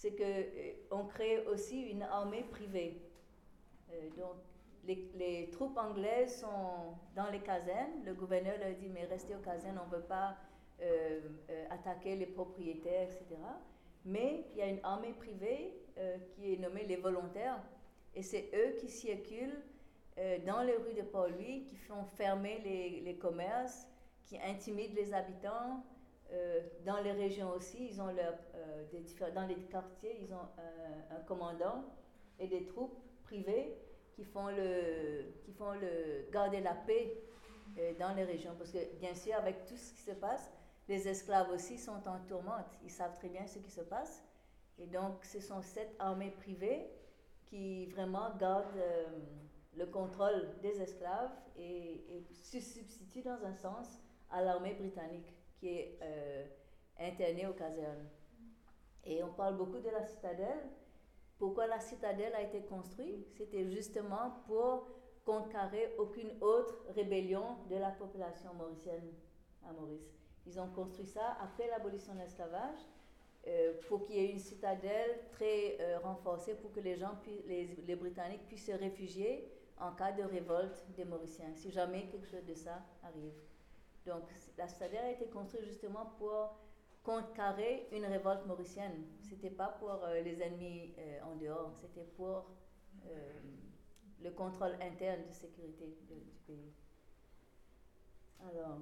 [0.00, 3.02] c'est qu'on euh, crée aussi une armée privée.
[3.92, 4.36] Euh, donc,
[4.84, 8.02] les, troupes anglaises sont dans les casernes.
[8.06, 10.38] Le gouverneur leur dit, mais restez aux casernes, on ne veut pas
[10.80, 11.20] euh,
[11.68, 13.26] attaquer les propriétaires, etc.
[14.06, 15.74] Mais il y a une armée privée
[16.30, 17.62] qui est nommée les volontaires.
[18.14, 19.62] Et c'est eux qui circulent
[20.46, 23.86] dans les rues de Port-Louis, qui font fermer les, les commerces,
[24.26, 25.82] qui intimident les habitants,
[26.32, 30.48] euh, dans les régions aussi, ils ont leur, euh, dans les quartiers, ils ont
[31.10, 31.84] un commandant
[32.38, 33.76] et des troupes privées
[34.12, 37.16] qui font le, qui font le garder la paix
[37.78, 38.54] euh, dans les régions.
[38.56, 40.52] Parce que bien sûr, avec tout ce qui se passe,
[40.88, 42.78] les esclaves aussi sont en tourmente.
[42.84, 44.22] Ils savent très bien ce qui se passe.
[44.78, 46.86] Et donc, ce sont cette armée privée
[47.46, 48.66] qui vraiment garde
[49.76, 55.98] le contrôle des esclaves et, se substitue dans un sens à l'armée britannique qui est
[56.02, 56.46] euh,
[56.98, 58.08] interné aux casernes.
[59.04, 60.68] Et on parle beaucoup de la citadelle.
[61.38, 63.28] Pourquoi la citadelle a été construite?
[63.36, 64.88] C'était justement pour
[65.24, 69.12] contrecarrer aucune autre rébellion de la population mauricienne
[69.66, 70.12] à Maurice.
[70.46, 72.78] Ils ont construit ça après l'abolition de l'esclavage
[73.46, 77.96] euh, pour qu'il y ait une citadelle très euh, renforcée pour que les gens, les,
[77.96, 79.50] Britanniques puissent se réfugier
[79.80, 83.32] en cas de révolte des Mauriciens, si jamais quelque chose de ça arrive.
[84.06, 84.24] Donc
[84.56, 86.56] la citadelle a été construite justement pour
[87.02, 89.04] contrecarrer une révolte mauricienne.
[89.22, 92.50] C'était pas pour euh, les ennemis euh, en dehors, c'était pour
[93.06, 93.40] euh,
[94.22, 95.96] le contrôle interne de sécurité du
[96.46, 96.72] pays.
[98.48, 98.78] Alors,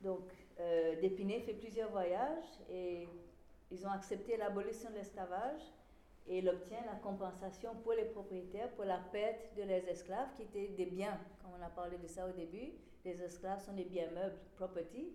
[0.00, 0.32] donc,
[1.00, 3.08] D'Épinay fait plusieurs voyages et
[3.70, 5.62] ils ont accepté l'abolition de l'esclavage
[6.26, 10.42] et il obtient la compensation pour les propriétaires pour la perte de leurs esclaves qui
[10.42, 12.72] étaient des biens, comme on a parlé de ça au début.
[13.04, 15.12] Les esclaves sont des biens meubles, property.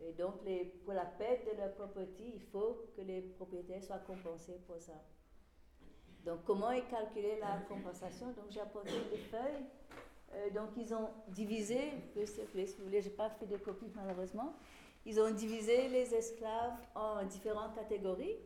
[0.00, 0.36] Et donc,
[0.84, 4.94] pour la perte de leur property, il faut que les propriétaires soient compensés pour ça.
[6.24, 8.26] Donc, comment est calculée la compensation?
[8.28, 9.64] Donc, j'ai apporté des feuilles.
[10.32, 14.54] Euh, donc, ils ont divisé, je si vous voulez, j'ai pas fait de copies malheureusement.
[15.06, 18.36] Ils ont divisé les esclaves en différentes catégories.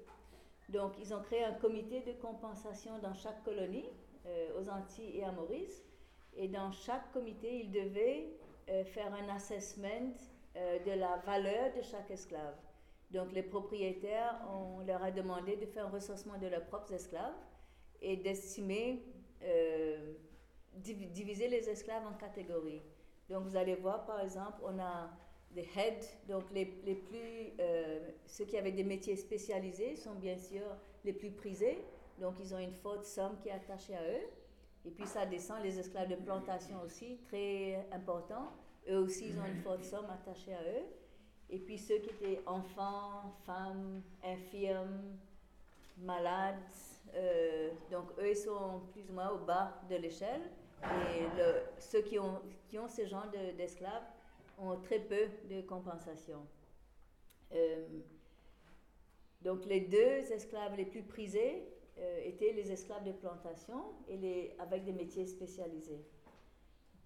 [0.68, 3.88] Donc, ils ont créé un comité de compensation dans chaque colonie,
[4.26, 5.84] euh, aux Antilles et à Maurice.
[6.36, 8.36] Et dans chaque comité, ils devaient
[8.70, 10.14] euh, faire un assessment
[10.56, 12.56] euh, de la valeur de chaque esclave.
[13.10, 17.34] Donc, les propriétaires, on leur a demandé de faire un recensement de leurs propres esclaves
[18.00, 19.04] et d'estimer,
[20.76, 22.82] div- diviser les esclaves en catégories.
[23.28, 25.10] Donc, vous allez voir, par exemple, on a
[25.54, 30.36] des heads, donc les, les plus, euh, ceux qui avaient des métiers spécialisés sont bien
[30.36, 30.62] sûr
[31.04, 31.78] les plus prisés,
[32.18, 34.26] donc ils ont une forte somme qui est attachée à eux.
[34.86, 38.52] Et puis ça descend, les esclaves de plantation aussi, très importants,
[38.90, 40.84] eux aussi ils ont une forte somme attachée à eux.
[41.50, 45.16] Et puis ceux qui étaient enfants, femmes, infirmes,
[45.98, 46.56] malades,
[47.14, 50.42] euh, donc eux ils sont plus ou moins au bas de l'échelle.
[50.82, 51.24] Et
[51.78, 54.02] ceux qui ont, qui ont ce genre de- d'esclaves
[54.58, 56.46] ont très peu de compensation.
[57.52, 57.86] Euh,
[59.42, 64.56] donc les deux esclaves les plus prisés euh, étaient les esclaves de plantation et les,
[64.58, 66.04] avec des métiers spécialisés.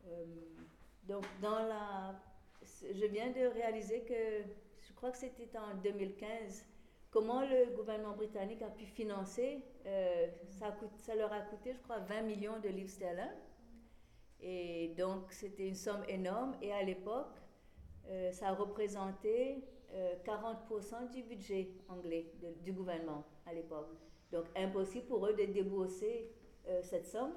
[0.06, 0.24] Euh,
[1.04, 2.20] donc dans la,
[2.62, 4.48] je viens de réaliser que,
[4.80, 6.64] je crois que c'était en 2015,
[7.10, 9.64] comment le gouvernement britannique a pu financer,
[10.50, 13.24] ça, ça leur a coûté, je crois, 20 millions de livres sterling.
[14.40, 16.54] Et donc, c'était une somme énorme.
[16.62, 17.36] Et à l'époque,
[18.08, 23.90] euh, ça représentait euh, 40% du budget anglais du gouvernement à l'époque.
[24.30, 26.30] Donc, impossible pour eux de débourser
[26.68, 27.34] euh, cette somme.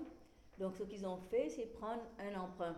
[0.58, 2.76] Donc, ce qu'ils ont fait, c'est prendre un emprunt.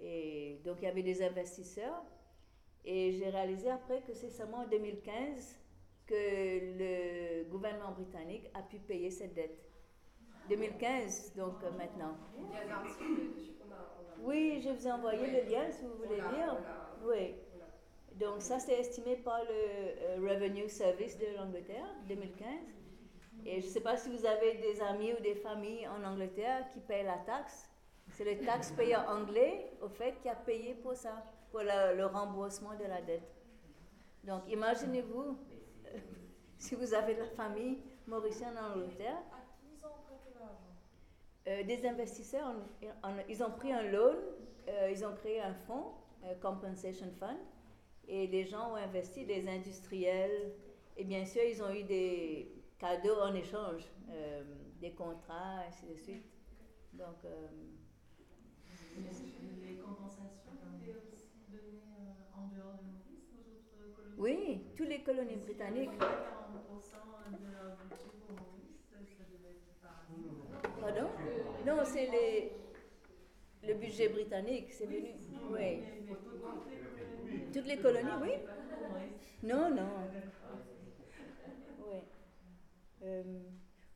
[0.00, 2.02] Et donc, il y avait des investisseurs.
[2.84, 5.60] Et j'ai réalisé après que c'est seulement en 2015
[6.06, 9.71] que le gouvernement britannique a pu payer cette dette.
[10.48, 12.16] 2015, donc euh, maintenant.
[14.24, 16.56] Oui, je vous ai envoyé le lien si vous voulez lire.
[17.04, 17.34] Oui.
[18.16, 22.46] Donc ça, c'est estimé par le euh, Revenue Service de l'Angleterre, 2015.
[23.46, 26.68] Et je ne sais pas si vous avez des amis ou des familles en Angleterre
[26.72, 27.68] qui payent la taxe.
[28.10, 32.74] C'est le taxpayeur anglais, au fait, qui a payé pour ça, pour la- le remboursement
[32.76, 33.34] de la dette.
[34.22, 35.36] Donc imaginez-vous,
[36.58, 40.76] si vous avez de la famille mauricienne en Angleterre, À qui ils ont prêté l'argent
[41.48, 42.46] euh, des investisseurs,
[43.02, 44.14] en- en- ils ont pris un loan,
[44.68, 45.92] euh, ils ont créé un fonds,
[46.24, 47.38] euh, Compensation Fund,
[48.08, 50.52] et les gens ont investi, des industriels,
[50.96, 54.42] et bien sûr, ils ont eu des cadeaux en échange, euh,
[54.80, 56.24] des contrats, ainsi de suite.
[56.92, 57.16] Donc,
[58.94, 63.40] Les compensations étaient aussi données en dehors de Maurice, aux
[63.80, 64.14] autres colonies?
[64.18, 65.90] Oui, toutes les colonies britanniques.
[65.98, 68.84] 40% de leur budget pour Maurice,
[69.16, 70.04] ça devait être par
[70.80, 71.08] Pardon
[71.64, 72.52] Non, c'est les,
[73.62, 75.10] le budget britannique, c'est venu.
[75.50, 75.82] Oui.
[77.52, 78.08] Toutes les colonies.
[78.20, 78.30] Oui.
[79.44, 79.88] Non, non.
[81.86, 81.98] Oui.
[83.04, 83.22] Euh,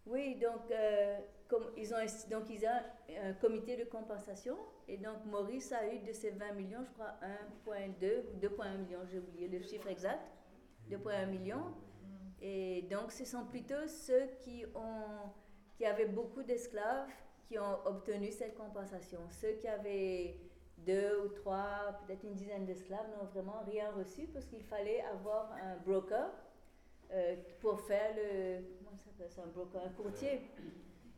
[0.07, 1.19] oui, donc, euh,
[1.77, 1.99] ils ont,
[2.31, 6.53] donc ils ont un comité de compensation et donc Maurice a eu de ces 20
[6.53, 7.15] millions, je crois
[7.67, 10.23] 1,2 ou 2,1 millions, j'ai oublié le chiffre exact,
[10.89, 11.75] 2,1 millions.
[12.41, 15.31] Et donc ce sont plutôt ceux qui, ont,
[15.77, 17.09] qui avaient beaucoup d'esclaves
[17.47, 19.21] qui ont obtenu cette compensation.
[19.31, 20.37] Ceux qui avaient
[20.79, 25.53] deux ou trois, peut-être une dizaine d'esclaves n'ont vraiment rien reçu parce qu'il fallait avoir
[25.53, 26.31] un broker
[27.13, 28.63] euh, pour faire le.
[28.79, 30.41] Comment ça s'appelle Un broker Un courtier.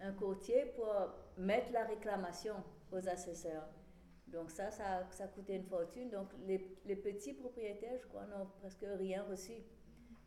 [0.01, 0.95] Un courtier pour
[1.37, 2.55] mettre la réclamation
[2.93, 3.69] aux assesseurs.
[4.29, 6.11] Donc, ça, ça, coûtait une fortune.
[6.11, 9.55] Donc, les petits propriétaires, je crois, n'ont presque rien reçu.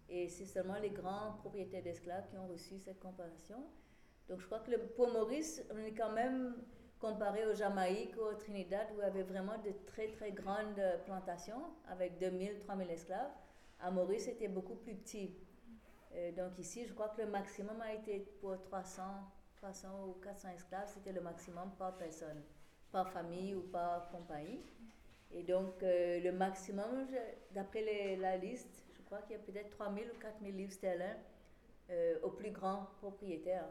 [0.10, 3.64] Et c'est seulement les grands propriétaires d'esclaves qui ont reçu cette compensation.
[4.32, 6.56] Donc, je crois que le- pour Maurice, on est quand même
[7.02, 10.82] comparé au Jamaïque ou au Trinidad, où il y avait vraiment de très, très grandes
[11.06, 13.30] plantations avec 2000, 3000 esclaves.
[13.82, 15.36] À Maurice, c'était beaucoup plus petit.
[16.14, 19.04] Euh, donc ici, je crois que le maximum a été pour 300,
[19.58, 22.42] 300 ou 400 esclaves, c'était le maximum par personne,
[22.90, 24.62] par famille ou par compagnie.
[25.32, 27.08] Et donc, euh, le maximum,
[27.52, 31.18] d'après la liste, je crois qu'il y a peut-être 3000 ou 4000 livres sterling
[31.90, 33.68] euh, aux plus grands propriétaires.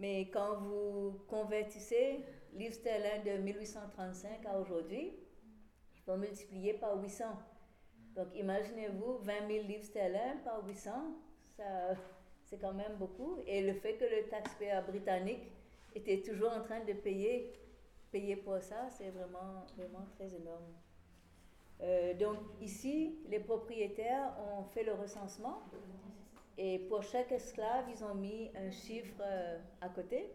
[0.00, 5.12] Mais quand vous convertissez livres sterling de 1835 à aujourd'hui,
[5.94, 7.24] il faut multiplier par 800.
[8.16, 10.90] Donc, imaginez-vous 20 000 livres sterling par 800,
[11.54, 11.64] ça,
[12.46, 13.40] c'est quand même beaucoup.
[13.46, 15.52] Et le fait que le taxpayer britannique
[15.94, 17.52] était toujours en train de payer,
[18.10, 20.72] payer pour ça, c'est vraiment, vraiment très énorme.
[21.82, 25.62] Euh, donc, ici, les propriétaires ont fait le recensement.
[26.62, 30.30] Et pour chaque esclave, ils ont mis un chiffre euh, à côté.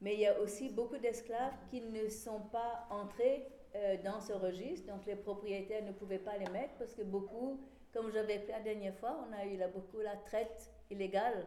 [0.00, 3.46] Mais il y a aussi beaucoup d'esclaves qui ne sont pas entrés
[3.76, 4.90] euh, dans ce registre.
[4.90, 7.60] Donc les propriétaires ne pouvaient pas les mettre parce que beaucoup,
[7.92, 11.44] comme j'avais fait la dernière fois, on a eu beaucoup la traite illégale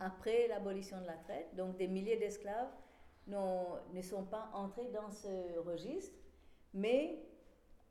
[0.00, 1.54] après l'abolition de la traite.
[1.54, 2.72] Donc des milliers d'esclaves
[3.28, 6.18] ne sont pas entrés dans ce registre.
[6.74, 7.20] Mais,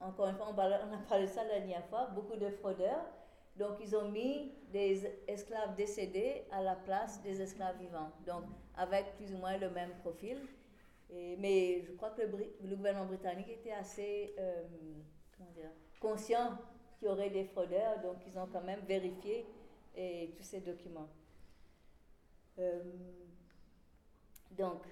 [0.02, 3.06] encore une fois, on a parlé de ça la dernière fois, beaucoup de fraudeurs.
[3.60, 8.12] Donc, ils ont mis des esclaves décédés à la place des esclaves vivants.
[8.26, 8.46] Donc,
[8.78, 10.38] avec plus ou moins le même profil.
[11.40, 14.64] Mais je crois que le, gouvernement britannique était assez euh,
[16.00, 16.58] conscient
[16.98, 18.00] qu'il y aurait des fraudeurs.
[18.02, 19.46] Donc, ils ont quand même vérifié
[20.38, 21.10] tous ces documents.
[22.60, 22.82] Euh,
[24.52, 24.84] donc,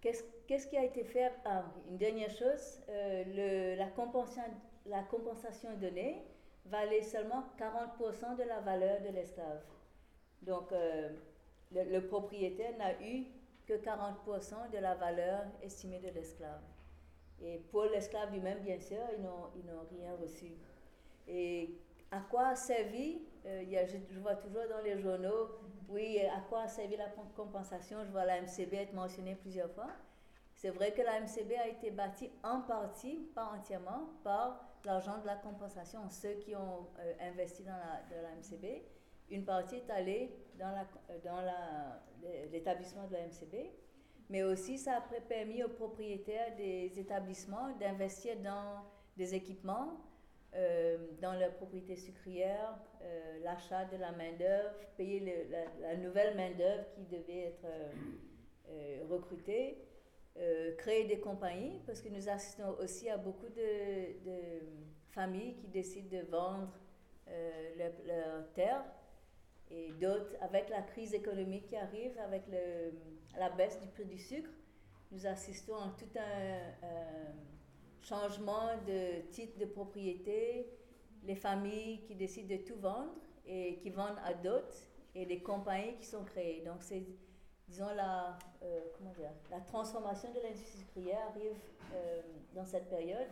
[0.00, 1.32] qu'est-ce qui a été fait?
[1.44, 4.42] Ah, une dernière chose, euh, la, compensation,
[4.86, 6.24] la compensation donnée
[6.70, 9.62] valait seulement 40% de la valeur de l'esclave.
[10.42, 11.10] Donc, euh,
[11.72, 13.24] le, propriétaire n'a eu
[13.66, 16.60] que 40% de la valeur estimée de l'esclave.
[17.42, 20.52] Et pour l'esclave lui-même, bien sûr, ils n'ont rien reçu.
[21.26, 21.70] Et
[22.10, 25.48] à quoi a servi, euh, je, je vois toujours dans les journaux,
[25.88, 28.04] oui, à quoi a servi la com- compensation?
[28.04, 29.90] Je vois la MCB être mentionnée plusieurs fois.
[30.58, 35.26] C'est vrai que la MCB a été bâtie en partie, pas entièrement, par l'argent de
[35.26, 38.82] la compensation, ceux qui ont euh, investi dans la, MCB.
[39.30, 40.74] Une partie est allée dans
[41.10, 43.70] euh, l'établissement de la MCB,
[44.30, 48.82] mais aussi ça a permis aux propriétaires des établissements d'investir dans
[49.16, 50.00] des équipements,
[50.56, 55.46] euh, dans la propriété sucrière, euh, l'achat de la main-d'œuvre, payer
[55.80, 57.66] la, nouvelle main-d'œuvre qui devait être
[59.08, 59.87] recrutée,
[60.38, 64.30] euh, créer des compagnies, parce que nous assistons aussi à beaucoup de,
[65.10, 66.72] familles qui décident de vendre
[67.28, 68.84] euh, leur, leur terre
[69.70, 72.44] et d'autres, avec la crise économique qui arrive, avec
[73.36, 74.50] la baisse du prix du sucre,
[75.10, 77.34] nous assistons à tout un, un
[78.00, 80.66] changement de titre de propriété,
[81.24, 83.14] les familles qui décident de tout vendre
[83.46, 84.76] et qui vendent à d'autres,
[85.14, 86.62] et des compagnies qui sont créées.
[86.64, 87.02] Donc, c'est,
[87.68, 91.56] disons, la, euh, comment dire, la transformation de l'industrie sucrière arrive
[91.94, 92.22] euh,
[92.54, 93.28] dans cette période,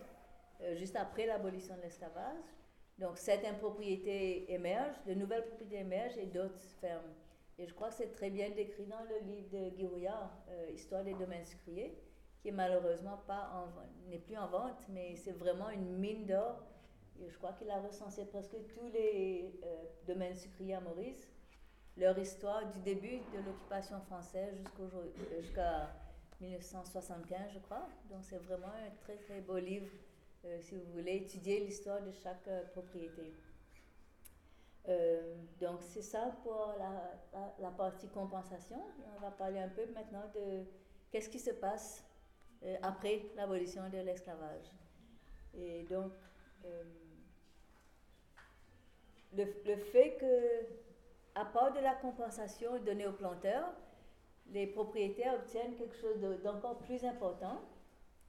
[0.61, 2.45] euh, juste après l'abolition de l'esclavage.
[2.99, 7.15] Donc, certaines propriétés émergent, de nouvelles propriétés émergent et d'autres ferment.
[7.59, 10.71] Et je crois que c'est très bien décrit dans le livre de Guy Rouillard, euh,
[10.73, 11.99] Histoire des domaines sucriers,
[12.43, 13.19] qui malheureusement
[14.09, 16.63] n'est plus en vente, mais c'est vraiment une mine d'or.
[17.21, 19.59] Et je crois qu'il a recensé presque tous les
[20.07, 21.31] domaines sucriers à Maurice,
[21.97, 24.55] leur histoire du début de l'occupation française
[25.41, 25.91] jusqu'à
[26.41, 27.89] 1975, je crois.
[28.11, 29.89] Donc c'est vraiment un très très beau livre
[30.45, 33.33] euh, si vous voulez étudier l'histoire de chaque euh, propriété.
[34.89, 38.81] Euh, donc c'est ça pour la, la- la partie compensation.
[39.17, 40.65] On va parler un peu maintenant de
[41.11, 42.05] qu'est-ce qui se passe
[42.83, 44.67] après l'abolition de l'esclavage.
[45.55, 46.13] Et donc,
[49.37, 50.86] le, le fait que,
[51.37, 53.73] à part de la compensation donnée aux planteurs,
[54.49, 57.61] les propriétaires obtiennent quelque chose de- d'encore plus important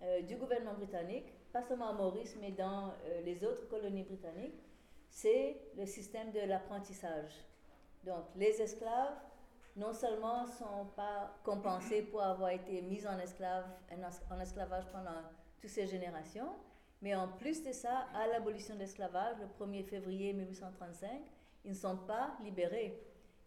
[0.02, 4.62] euh, du gouvernement britannique, pas seulement à Maurice, mais dans euh, les autres colonies britanniques,
[5.10, 7.32] c'est le système de l'apprentissage.
[8.04, 9.16] Donc, les esclaves,
[9.76, 15.22] non seulement ne sont pas compensés pour avoir été mis en esclavage pendant
[15.62, 16.50] toutes ces générations,
[17.02, 21.22] mais en plus de ça, à l'abolition de l'esclavage, le 1er février 1835,
[21.68, 22.98] ils ne sont pas libérés.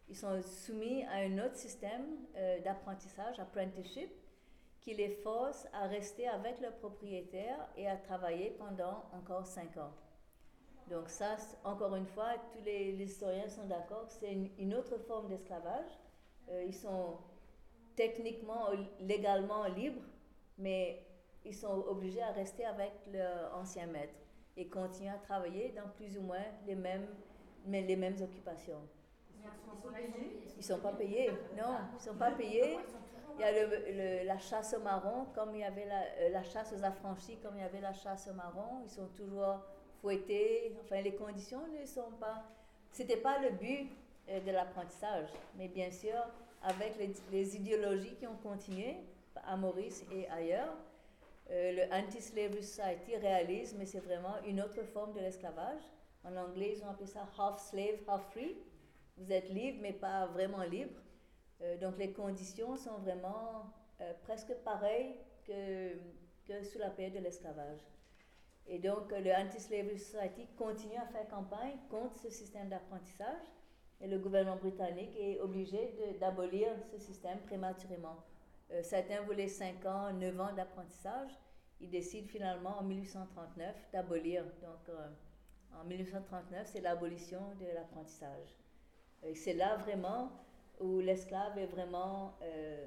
[0.09, 2.05] Ils sont soumis à un autre système
[2.37, 4.11] euh, d'apprentissage, apprenticeship,
[4.81, 9.93] qui les force à rester avec leur propriétaire et à travailler pendant encore cinq ans.
[10.89, 15.29] Donc ça, encore une fois, tous les, historiens sont d'accord c'est une, une autre forme
[15.29, 15.91] d'esclavage.
[16.51, 17.19] Euh, ils sont
[17.97, 18.67] techniquement,
[19.01, 20.03] légalement libres,
[20.59, 21.07] mais
[21.45, 24.15] ils sont obligés à rester avec leur ancien maître
[24.57, 27.07] et continuer à travailler dans plus ou moins les mêmes,
[27.67, 28.81] mais les mêmes occupations.
[30.55, 31.31] Ils ne sont pas payés.
[31.57, 32.79] Non, ils ne sont pas payés.
[33.37, 33.69] Il y a le,
[34.21, 37.39] le- la chasse au marron, comme il y avait la, euh, la chasse aux affranchis,
[37.39, 38.81] comme il y avait la chasse au marron.
[38.85, 39.61] Ils sont toujours
[40.01, 40.77] fouettés.
[40.83, 42.45] Enfin, les conditions ne sont pas.
[42.91, 43.91] C'était pas le but
[44.29, 46.17] euh, de l'apprentissage, mais bien sûr,
[46.63, 48.97] avec les, les idéologies qui ont continué
[49.47, 50.75] à Maurice et ailleurs,
[51.51, 55.83] euh, le Anti-Slavery Society réalise, mais c'est vraiment une autre forme de l'esclavage.
[56.25, 58.57] En anglais, ils ont appelé ça half slave, half free.
[59.17, 61.01] Vous êtes libre, mais pas vraiment libre.
[61.63, 65.17] Euh, donc les conditions sont vraiment euh, presque pareilles
[65.47, 65.95] que,
[66.65, 67.81] sous la période de l'esclavage.
[68.67, 73.43] Et donc euh, le Anti-Slavery Society continue à faire campagne contre ce système d'apprentissage
[74.01, 78.17] et le gouvernement britannique est obligé d'abolir ce système prématurément.
[78.83, 81.33] Certains voulaient 5 ans, 9 ans d'apprentissage.
[81.81, 84.45] Ils décident finalement en 1839 d'abolir.
[84.63, 84.97] Donc
[85.79, 88.57] en 1839, c'est l'abolition de l'apprentissage.
[89.35, 90.31] C'est là vraiment
[90.81, 92.87] où l'esclave est vraiment euh,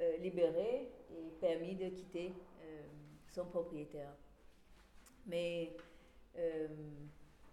[0.00, 2.82] euh, libéré et permis de quitter euh,
[3.32, 4.12] son propriétaire.
[5.26, 5.76] Mais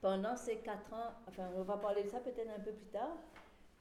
[0.01, 3.15] pendant ces quatre ans, enfin on va parler de ça peut-être un peu plus tard,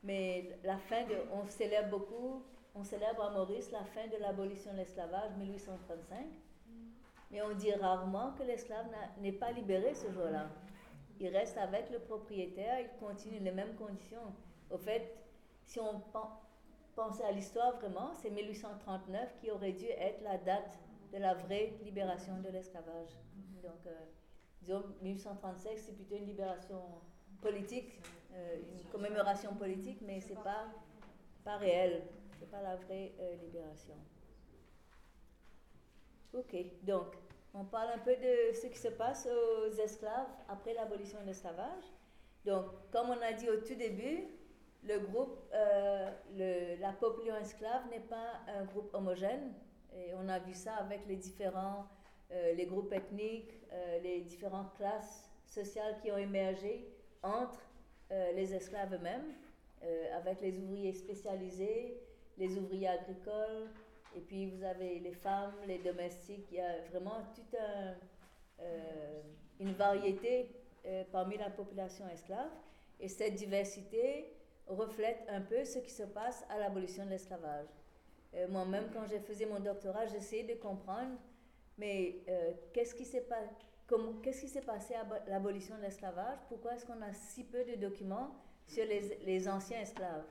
[0.03, 2.45] mais la fin de, on célèbre beaucoup,
[2.75, 6.27] on célèbre à Maurice la fin de l'abolition de l'esclavage 1835,
[7.31, 8.87] mais on dit rarement que l'esclave
[9.21, 10.49] n'est pas libéré ce jour-là.
[11.21, 14.35] Il reste avec le propriétaire, il continue les mêmes conditions.
[14.71, 15.15] Au fait,
[15.67, 16.23] si on pen-
[16.97, 20.79] pensait à l'histoire vraiment, c'est 1839 qui aurait dû être la date
[21.13, 23.11] de la vraie libération de l'esclavage.
[23.63, 23.91] Donc, euh,
[24.63, 26.81] disons 1835, c'est plutôt une libération
[27.43, 28.01] politique,
[28.35, 30.67] euh, une commémoration politique, mais c'est pas
[31.45, 32.03] pas réel,
[32.39, 33.95] c'est pas la vraie euh, libération.
[36.33, 37.07] Ok, donc
[37.55, 41.85] on parle un peu de ce qui se passe aux esclaves après l'abolition de l'esclavage.
[42.45, 44.29] Donc, comme on a dit au tout début,
[44.85, 49.53] le groupe, euh, la population esclave n'est pas un groupe homogène.
[49.93, 51.87] Et on a vu ça avec les différents,
[52.31, 56.87] euh, les groupes ethniques, euh, les différentes classes sociales qui ont émergé
[57.23, 57.61] entre
[58.35, 59.33] les esclaves eux-mêmes,
[60.17, 61.97] avec les ouvriers spécialisés,
[62.39, 63.69] les ouvriers agricoles,
[64.17, 66.47] et puis vous avez les femmes, les domestiques.
[66.51, 67.95] Il y a vraiment toute un,
[68.61, 69.23] euh,
[69.59, 70.51] une variété
[70.87, 72.51] euh, parmi la population esclave.
[72.99, 74.33] Et cette diversité
[74.67, 77.69] reflète un peu ce qui se passe à l'abolition de l'esclavage.
[78.35, 81.17] Euh, Moi-même, quand j'ai faisais mon doctorat, j'essayais de comprendre,
[81.79, 82.23] mais
[82.73, 86.39] qu'est-ce qui s'est passé à abo- l'abolition de l'esclavage?
[86.49, 88.35] Pourquoi est-ce qu'on a si peu de documents
[88.67, 90.25] sur les anciens esclaves?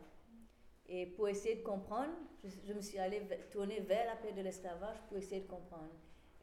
[0.89, 2.11] Et pour essayer de comprendre,
[2.43, 3.21] je, me suis allée
[3.51, 5.91] tourner vers la période de l'esclavage pour essayer de comprendre.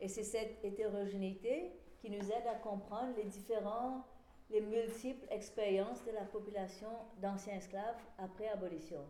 [0.00, 4.06] Et c'est cette hétérogénéité qui nous aide à comprendre les différents,
[4.50, 6.90] les multiples expériences de la population
[7.20, 9.00] d'anciens esclaves après abolition.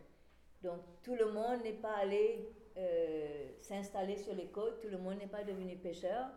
[0.63, 5.19] Donc tout le monde n'est pas allé euh, s'installer sur les côtes, tout le monde
[5.19, 6.31] n'est pas devenu pêcheur.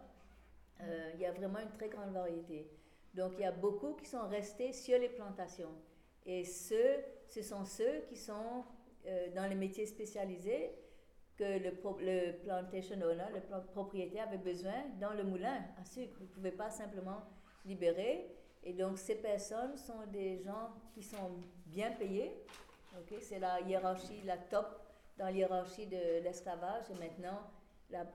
[0.81, 2.69] Euh, il y a vraiment une très grande variété.
[3.13, 5.73] Donc il y a beaucoup qui sont restés sur les plantations.
[6.25, 8.63] Et ceux, ce sont ceux qui sont
[9.09, 10.71] euh, dans les métiers spécialisés
[11.35, 16.17] que le, le plantation owner, le pro- propriétaire avait besoin dans le moulin à sucre.
[16.19, 17.21] Il ne pouvait pas simplement
[17.65, 18.29] libérer.
[18.63, 21.31] Et donc ces personnes sont des gens qui sont
[21.67, 22.31] bien payés.
[22.97, 24.67] Ok, C'est la hiérarchie, la top
[25.17, 27.39] dans la hiérarchie de l'esclavage et maintenant
[27.89, 28.05] la,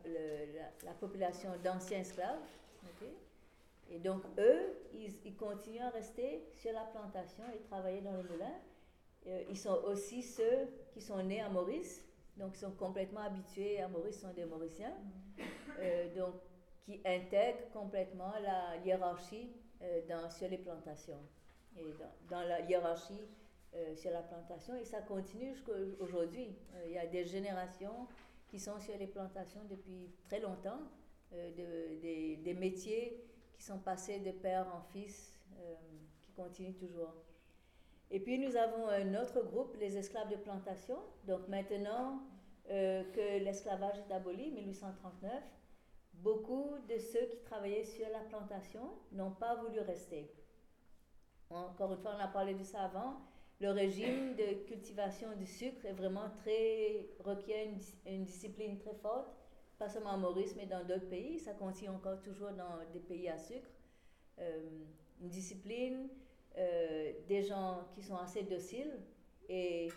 [1.01, 2.39] population d'anciens esclaves.
[3.91, 8.23] Et donc eux, ils, ils continuent à rester sur la plantation et travailler dans le
[8.23, 8.53] moulin.
[9.27, 12.05] Euh, ils sont aussi ceux qui sont nés à Maurice,
[12.37, 14.95] donc ils sont complètement habitués à Maurice, sont des Mauriciens,
[15.79, 16.35] euh, donc
[16.85, 19.51] qui intègrent complètement la hiérarchie
[19.83, 21.21] euh, dans, sur les plantations
[21.77, 23.27] et dans, dans la hiérarchie
[23.75, 26.55] euh, sur la plantation et ça continue jusqu'à aujourd'hui.
[26.75, 28.07] Euh, il y a des générations
[28.49, 30.81] qui sont sur les plantations depuis très longtemps,
[31.33, 33.25] de- des, des métiers
[33.57, 35.41] qui sont passés de père en fils,
[36.21, 37.13] qui continuent toujours.
[38.11, 40.99] Et puis nous avons un autre groupe, les esclaves de plantation.
[41.25, 42.23] Donc maintenant
[42.71, 45.43] euh, que l'esclavage est aboli, 1839,
[46.15, 50.31] beaucoup de ceux qui travaillaient sur la plantation n'ont pas voulu rester.
[51.51, 53.17] Encore une fois, on a parlé de ça avant.
[53.61, 58.95] Le régime de cultivation du sucre est vraiment très requiert une, dis- une discipline très
[58.95, 59.37] forte,
[59.79, 61.39] pas seulement à Maurice, mais dans d'autres pays.
[61.39, 63.69] Ça continue encore toujours dans des pays à sucre.
[64.41, 64.61] Euh,
[65.21, 66.09] une discipline,
[66.57, 68.93] euh, des gens qui sont assez dociles.
[69.49, 69.89] Et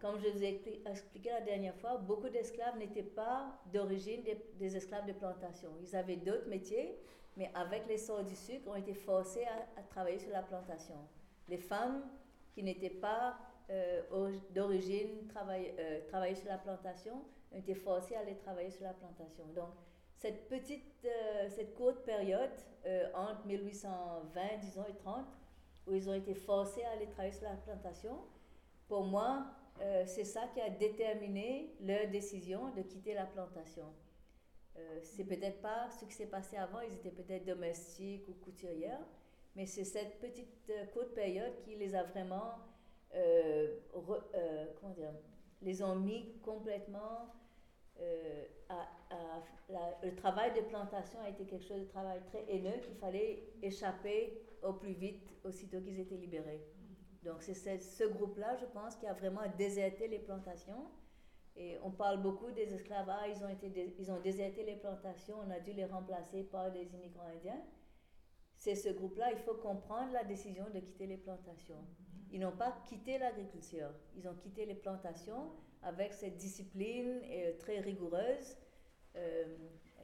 [0.00, 4.22] comme je vous ai expli- expliqué la dernière fois, beaucoup d'esclaves n'étaient pas d'origine
[4.58, 5.70] des, esclaves de plantation.
[5.80, 6.98] Ils avaient d'autres métiers,
[7.36, 9.44] mais avec l'essor du sucre, ont été forcés
[9.76, 10.96] à, travailler sur la plantation.
[11.48, 12.02] Les femmes
[12.52, 13.38] qui n'étaient pas
[13.70, 17.22] euh, ori- d'origine travail, euh, travailler sur la plantation,
[17.52, 19.44] ont été forcés à aller travailler sur la plantation.
[19.54, 19.68] Donc,
[20.16, 22.50] cette petite, euh, cette courte période
[23.14, 25.24] entre 1820, disons, et 30,
[25.86, 28.18] où ils ont été forcés à aller travailler sur la plantation,
[28.88, 29.46] pour moi,
[29.80, 33.86] euh, c'est ça qui a déterminé leur décision de quitter la plantation.
[34.78, 39.04] Euh, c'est peut-être pas ce qui s'est passé avant, ils étaient peut-être domestiques ou couturières,
[39.56, 42.58] mais c'est cette petite euh, courte période qui les a vraiment,
[43.14, 43.78] euh,
[44.34, 45.14] euh, comment dire,
[45.62, 47.32] les ont mis complètement
[48.00, 48.44] euh,
[50.02, 54.42] le travail de plantation a été quelque chose de travail très haineux qu'il fallait échapper
[54.62, 56.60] au plus vite aussitôt qu'ils étaient libérés.
[57.22, 60.88] Donc c'est ce, groupe-là, je pense, qui a vraiment déserté les plantations.
[61.56, 65.36] Et on parle beaucoup des esclaves, ah, ils ont, été ils ont déserté les plantations,
[65.44, 67.60] on a dû les remplacer par des immigrants indiens.
[68.58, 71.82] C'est ce groupe-là, il faut comprendre la décision de quitter les plantations.
[72.30, 75.50] Ils n'ont pas quitté l'agriculture, ils ont quitté les plantations
[75.86, 78.56] avec cette discipline euh, très rigoureuse,
[79.14, 79.44] euh,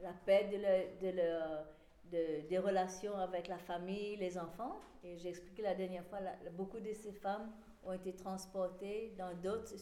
[0.01, 1.65] la paix de leur- de leur-
[2.11, 4.79] de- des relations avec la famille, les enfants.
[5.03, 7.51] Et j'ai expliqué la dernière fois, la- beaucoup de ces femmes
[7.83, 9.75] ont été transportées dans d'autres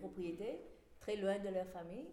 [0.00, 0.60] propriétés,
[1.00, 2.08] très loin de leur famille.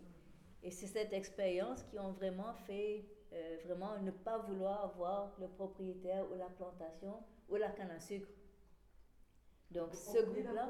[0.61, 3.05] Et c'est cette expérience qui ont vraiment fait
[3.35, 7.15] euh, vraiment ne pas vouloir voir le propriétaire ou la plantation
[7.49, 8.29] ou la canne à sucre.
[9.71, 10.69] Donc ce groupe-là,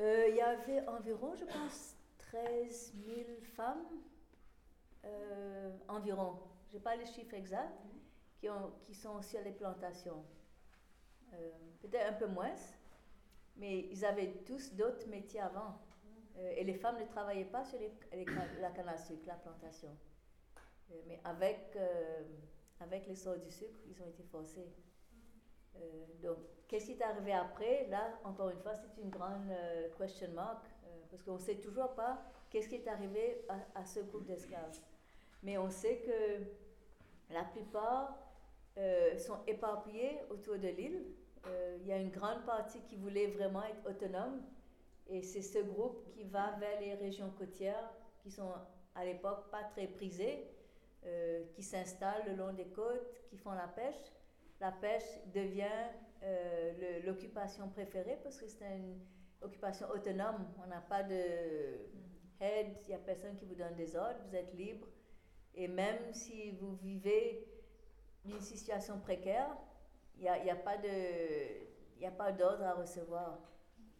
[0.00, 3.20] euh, il y avait environ, je pense, 13 000
[3.56, 3.84] femmes,
[5.04, 6.38] euh, environ,
[6.68, 7.78] je n'ai pas les chiffres exacts,
[8.40, 10.24] qui, ont, qui sont sur les plantations.
[11.34, 12.54] Euh, Peut-être un peu moins,
[13.56, 15.78] mais ils avaient tous d'autres métiers avant.
[16.38, 19.26] Euh, et les femmes ne travaillaient pas sur les, les ca- la canne à sucre,
[19.26, 19.96] la plantation.
[21.06, 21.76] Mais avec,
[22.80, 24.66] avec l'essor du sucre, ils ont été forcés.
[25.76, 27.86] Euh, donc, qu'est-ce qui est arrivé après?
[27.88, 31.56] Là, encore une fois, c'est une grande euh, question mark, euh, parce qu'on ne sait
[31.56, 34.78] toujours pas qu'est-ce qui est arrivé à, à ce groupe d'esclaves.
[35.42, 38.18] Mais on sait que la plupart
[39.18, 41.04] sont éparpillés autour de l'île.
[41.80, 44.42] Il y a une grande partie qui voulait vraiment être autonome,
[45.06, 47.90] et c'est ce groupe qui va vers les régions côtières
[48.22, 48.52] qui sont
[48.94, 50.48] à l'époque pas très prisées,
[51.52, 54.12] qui s'installent le long des côtes, qui font la pêche.
[54.60, 55.88] La pêche devient
[56.22, 58.98] euh, l'occupation préférée parce que c'est une
[59.42, 60.46] occupation autonome.
[60.62, 61.14] On n'a pas de
[62.40, 64.86] head, il n'y a personne qui vous donne des ordres, vous êtes libre.
[65.54, 67.46] Et même si vous vivez
[68.24, 69.48] une situation précaire,
[70.16, 70.76] il n'y a, pas
[72.02, 73.38] a pas d'ordre à recevoir.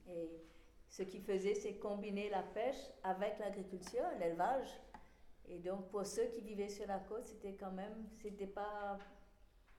[0.09, 0.30] Et
[0.88, 4.68] ce qu'ils faisaient, c'est combiner la pêche avec l'agriculture, l'élevage.
[5.46, 8.98] Et donc, pour ceux qui vivaient sur la côte, c'était quand même, c'était pas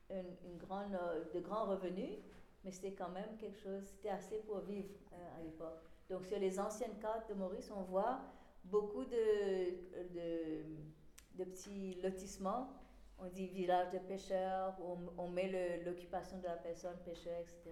[0.10, 2.20] une, grande, euh, de grands revenus,
[2.64, 5.82] mais c'était quand même quelque chose, c'était assez pour vivre euh, à l'époque.
[6.10, 8.20] Donc, sur les anciennes cartes de Maurice, on voit
[8.64, 9.72] beaucoup de,
[10.14, 12.70] de, petits lotissements.
[13.18, 17.72] On dit village de pêcheurs, on, on met l'occupation de la personne pêcheur, etc.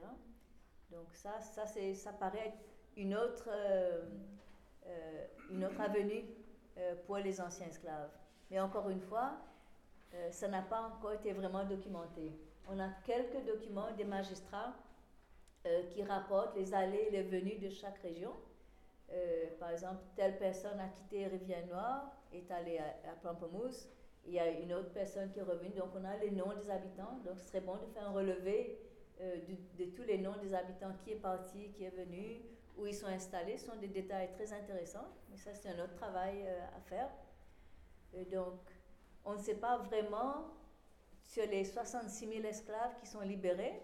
[0.90, 2.58] Donc, ça, ça, ça paraît être
[2.96, 4.06] une autre, euh,
[5.50, 6.24] une autre avenue
[7.06, 8.10] pour les anciens esclaves.
[8.50, 9.38] Mais encore une fois,
[10.16, 12.32] euh, ça n'a pas encore été vraiment documenté.
[12.70, 14.74] On a quelques documents des magistrats
[15.66, 18.34] euh, qui rapportent les allées et les venues de chaque région.
[19.12, 23.34] Euh, par exemple, telle personne a quitté Rivière-Noire, est allée à, à.
[24.26, 25.72] Il y a une autre personne qui est revenue.
[25.72, 27.20] Donc, on a les noms des habitants.
[27.26, 28.80] Donc, ce serait bon de faire un relevé
[29.20, 32.42] de, tous les noms des habitants, qui est parti, qui est venu,
[32.78, 33.58] où ils sont installés.
[33.58, 35.08] Ce sont des détails très intéressants.
[35.30, 37.10] Mais ça, c'est un autre travail à faire.
[38.32, 38.60] Donc,
[39.26, 40.46] on ne sait pas vraiment
[41.24, 43.82] sur les 66 000 esclaves qui sont libérés.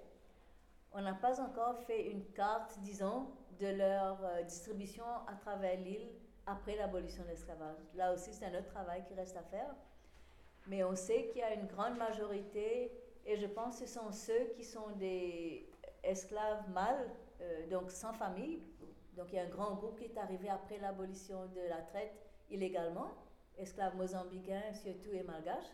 [0.92, 3.28] On n'a pas encore fait une carte, disons,
[3.60, 6.10] de leur euh, distribution à travers l'île
[6.46, 7.78] après l'abolition de l'esclavage.
[7.96, 9.76] Là aussi, c'est un autre travail qui reste à faire.
[10.68, 12.92] Mais on sait qu'il y a une grande majorité,
[13.26, 15.70] et je pense que ce sont ceux qui sont des
[16.04, 17.10] esclaves mâles,
[17.42, 18.62] euh, donc sans famille.
[19.16, 22.14] Donc il y a un grand groupe qui est arrivé après l'abolition de la traite
[22.50, 23.12] illégalement,
[23.60, 25.74] esclaves mozambicains surtout et malgaches.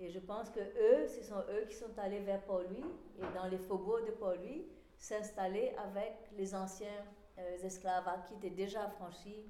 [0.00, 2.84] Et je pense que eux, ce sont eux qui sont allés vers Port-Louis
[3.18, 4.66] et dans les faubourgs de Port-Louis
[4.98, 7.04] s'installer avec les anciens
[7.38, 9.46] euh, esclaves qui étaient déjà affranchis.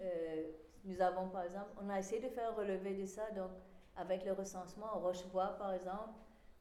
[0.00, 0.44] Euh,
[0.84, 3.50] nous avons par exemple, on a essayé de faire un relevé de ça, donc
[3.96, 6.14] avec le recensement à Rochebois par exemple,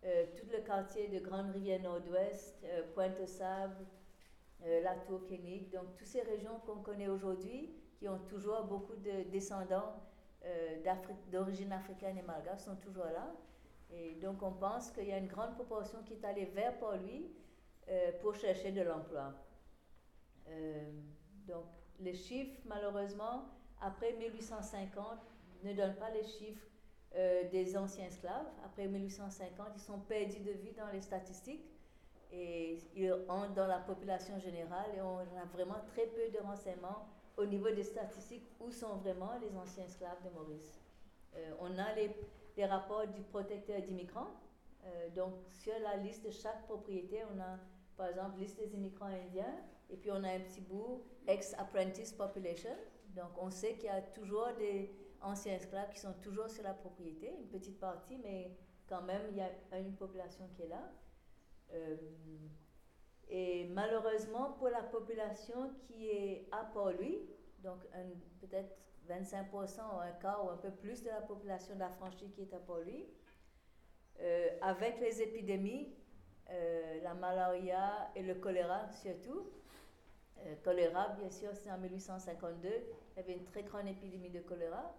[0.05, 3.85] euh, tout le quartier de Grande Rivière Nord-Ouest, euh, Pointe-aux-Sables,
[4.65, 8.95] euh, la Tour Kénique, donc toutes ces régions qu'on connaît aujourd'hui, qui ont toujours beaucoup
[8.95, 9.95] de descendants
[11.31, 13.33] d'origine africaine et malgache, sont toujours là.
[13.91, 17.31] Et donc on pense qu'il y a une grande proportion qui est allée vers Port-Louis
[17.89, 19.33] euh, pour chercher de l'emploi.
[20.49, 20.91] Euh,
[21.47, 21.65] donc,
[21.99, 23.45] les chiffres, malheureusement,
[23.81, 25.05] après 1850,
[25.63, 26.67] ne donnent pas les chiffres
[27.15, 28.45] euh, des anciens esclaves.
[28.65, 31.65] Après 1850, ils sont perdus de vue dans les statistiques
[32.31, 37.07] et ils entrent dans la population générale et on a vraiment très peu de renseignements
[37.37, 40.81] au niveau des statistiques où sont vraiment les anciens esclaves de Maurice?
[41.35, 44.31] Euh, on a les, rapports du protecteur d'immigrants.
[44.83, 47.59] Euh, donc, sur la liste de chaque propriété, on a
[47.95, 49.55] par exemple liste des immigrants indiens
[49.89, 52.75] et puis on a un petit bout ex-apprentice population.
[53.15, 56.73] Donc, on sait qu'il y a toujours des anciens esclaves qui sont toujours sur la
[56.73, 58.51] propriété, une petite partie, mais
[58.87, 60.91] quand même, il y a une population qui est là.
[61.73, 61.95] Euh,
[63.29, 67.19] et malheureusement, pour la population qui est à Port-Louis,
[67.63, 67.79] donc
[68.39, 68.73] peut-être
[69.09, 72.59] 25% ou un quart ou un peu plus de la population d'affranchis qui est à
[72.59, 73.05] Port-Louis,
[74.21, 75.93] euh, avec les épidémies,
[76.49, 79.49] euh, la malaria et le choléra surtout,
[80.39, 82.69] euh, choléra, bien sûr, c'est en 1852.
[82.69, 84.95] Il y avait une très grande épidémie de choléra.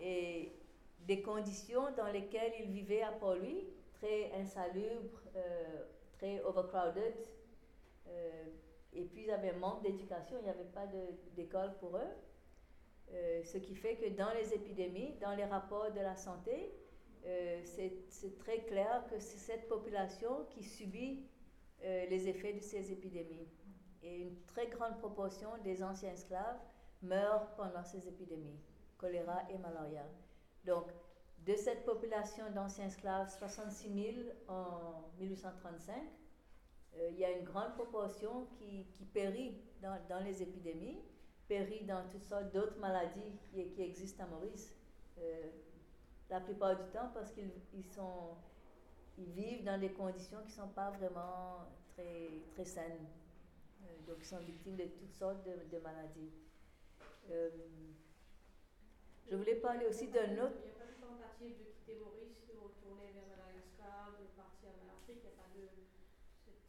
[0.00, 0.52] Et
[1.00, 3.64] des conditions dans lesquelles il vivait à Port-Louis,
[3.94, 5.20] très insalubres,
[6.44, 7.14] overcrowded.
[8.08, 8.44] Euh,
[8.92, 10.86] et puis, il y avait un manque d'éducation, il n'y avait pas
[11.36, 13.42] d'école pour eux.
[13.44, 16.72] ce qui fait que dans les épidémies, dans les rapports de la santé,
[17.64, 21.26] c'est très clair que c'est cette population qui subit
[21.82, 23.48] les effets de ces épidémies
[24.04, 26.60] et une très grande proportion des anciens esclaves
[27.02, 28.60] meurent pendant ces épidémies,
[28.98, 30.06] choléra et malaria.
[30.64, 30.92] Donc,
[31.46, 35.94] de cette population d'anciens esclaves, 66 000 en 1835,
[36.96, 40.98] euh, il y a une grande proportion qui, périt dans, les épidémies,
[41.48, 44.74] périt dans toutes sortes d'autres maladies qui, existent à Maurice.
[45.18, 45.50] Euh,
[46.30, 47.50] la plupart du temps parce qu'ils
[49.18, 53.06] vivent dans des conditions qui ne sont pas vraiment très, saines.
[53.82, 56.30] Euh, donc ils sont victimes de toutes sortes de, maladies.
[59.30, 60.60] Je voulais parler aussi d'un autre.
[60.60, 64.68] Il n'y a pas de tentative de quitter Maurice, de retourner vers Madagascar, de partir
[64.70, 65.68] en Afrique, il n'y a pas de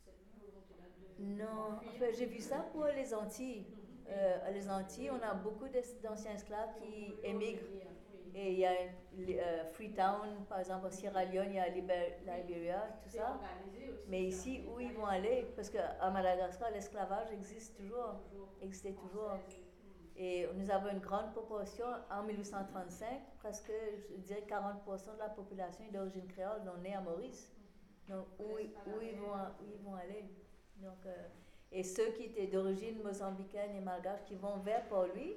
[0.03, 1.23] cette, volonté-là de.
[1.23, 3.65] Non, enfin, j'ai vu ça pour les Antilles.
[3.69, 3.85] Mhm.
[4.07, 5.67] Euh, les Antilles, on a beaucoup
[6.03, 7.65] d'anciens esclaves qui émigrent.
[8.37, 12.99] Et il y a euh, Freetown, par exemple, en Sierra Leone, il y a Liberia,
[13.01, 13.39] tout ça.
[14.09, 15.47] Mais ici, où ils vont aller?
[15.55, 18.15] Parce qu'à Madagascar, l'esclavage existe toujours,
[18.61, 19.31] existait toujours.
[20.17, 23.07] Et nous avons une grande proportion, en 1835,
[23.37, 23.71] presque,
[24.09, 27.51] je dirais 40% de la population est d'origine créole, donc née à Maurice.
[28.07, 30.23] Donc, où, où, ils, vont, où ils vont aller
[30.77, 31.27] donc, euh,
[31.71, 35.35] Et ceux qui étaient d'origine mozambicaine et malgache, qui vont vers Port-Louis,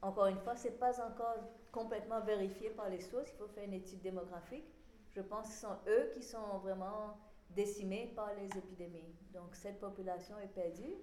[0.00, 1.36] encore une fois, ce n'est pas encore
[1.72, 4.64] complètement vérifié par les sources, il faut faire une étude démographique.
[5.10, 7.18] Je pense que ce sont eux qui sont vraiment
[7.50, 9.14] décimés par les épidémies.
[9.32, 10.94] Donc cette population est perdue.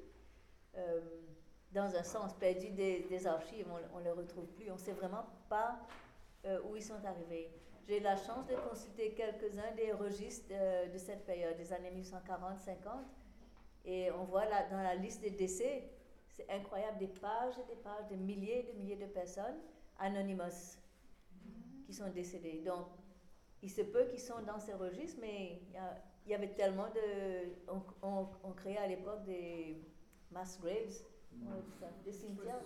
[0.77, 1.01] Euh,
[1.71, 4.69] dans un sens, perdue des, archives, on ne les retrouve plus.
[4.71, 5.79] On ne sait vraiment pas
[6.45, 7.51] euh, où ils sont arrivés.
[7.87, 13.03] J'ai la chance de consulter quelques-uns des registres euh, de cette période, des années 1940-50,
[13.85, 15.89] et on voit là, dans la liste des décès,
[16.27, 19.57] c'est incroyable, des pages et des pages, de milliers et de milliers de personnes
[19.99, 20.77] anonymous
[21.85, 22.61] qui sont décédées.
[22.65, 22.87] Donc,
[23.61, 25.61] il se peut qu'ils sont dans ces registres, mais
[26.25, 27.71] il y, avait tellement de...
[28.01, 29.81] On, créait à l'époque des
[30.31, 31.03] mass graves,
[32.03, 32.61] des cimetières.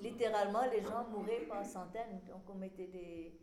[0.00, 2.20] Littéralement, les gens mouraient par centaines.
[2.28, 3.38] Donc, on mettait des...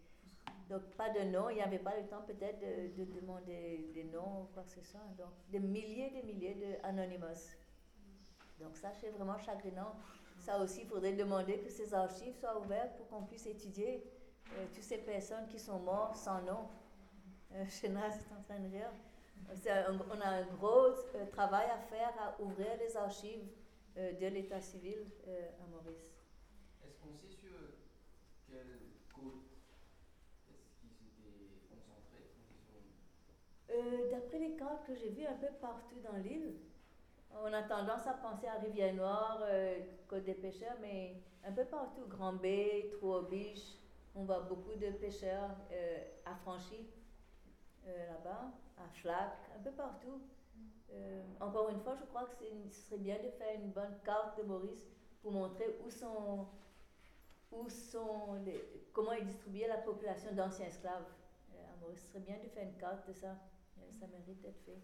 [0.69, 4.03] Donc, pas de nom, il n'y avait pas le temps peut-être de, de, demander des
[4.03, 4.99] noms ou quoi que ce soit.
[5.17, 7.55] Donc, des milliers et des milliers d'anonymous.
[8.59, 9.95] Donc ça, c'est vraiment chagrinant.
[10.39, 14.03] Ça aussi, il faudrait demander que ces archives soient ouvertes pour qu'on puisse étudier
[14.53, 16.67] euh, toutes ces personnes qui sont mortes sans nom.
[17.53, 18.91] Euh, Chéna, c'est en train de rire.
[20.11, 23.45] on a un gros euh, travail à faire à ouvrir les archives
[23.97, 26.13] euh, de l'état civil à Maurice.
[26.85, 27.51] Est-ce qu'on sait sur
[28.49, 28.79] quelle
[29.13, 29.51] côte
[30.49, 32.31] est-ce qu'ils s'étaient concentrés
[34.11, 36.55] D'après les cartes que j'ai vues un peu partout dans l'île,
[37.43, 42.07] on a tendance à penser à Rivière-Noire, euh, Côte des pêcheurs, mais un peu partout,
[42.07, 43.75] Grand Bay, Trou-aux-Biches,
[44.15, 46.87] on voit beaucoup de pêcheurs euh, affranchis
[47.87, 50.21] euh, là-bas, à Flac, un peu partout.
[51.39, 54.43] Encore une fois, je crois que ce serait bien de faire une bonne carte de
[54.43, 54.87] Maurice
[55.21, 56.47] pour montrer où sont,
[57.51, 58.43] où sont
[58.93, 61.05] comment est distribuée la population d'anciens esclaves
[61.53, 62.01] à Maurice.
[62.01, 63.35] Ce serait bien de faire une carte de ça.
[63.91, 64.79] ça mérite d'être fait.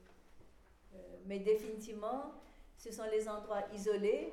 [0.95, 2.34] Euh, mais définitivement,
[2.78, 4.32] ce sont les endroits isolés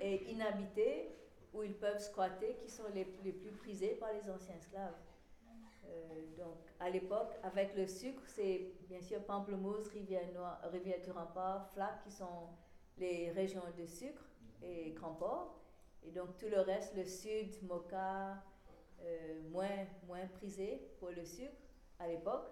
[0.00, 1.10] et inhabités
[1.52, 4.96] où ils peuvent squatter qui sont les, les plus prisés par les anciens esclaves.
[5.88, 11.10] Euh, donc, à l'époque, avec le sucre, c'est bien sûr Pamplemousse, Rivière, Noire, Rivière du
[11.10, 12.48] Rempart, Flac qui sont
[12.98, 14.24] les régions de sucre
[14.62, 15.60] et Grand Port.
[16.02, 18.42] Et donc, tout le reste, le sud, Mocha,
[19.02, 21.52] euh, moins, moins prisé pour le sucre
[21.98, 22.48] à l'époque.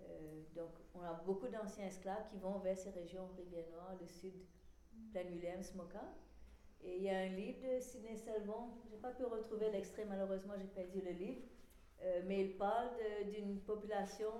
[0.00, 4.34] Euh, donc, on a beaucoup d'anciens esclaves qui vont vers ces régions Rivière-Noire, le sud,
[5.10, 6.02] Plaine Williams, Mocha.
[6.84, 10.04] Et il y a un livre de Sidney Selvon, je n'ai pas pu retrouver l'extrait,
[10.04, 11.42] malheureusement, j'ai perdu le livre,
[12.24, 12.90] mais il parle
[13.30, 14.32] d'une population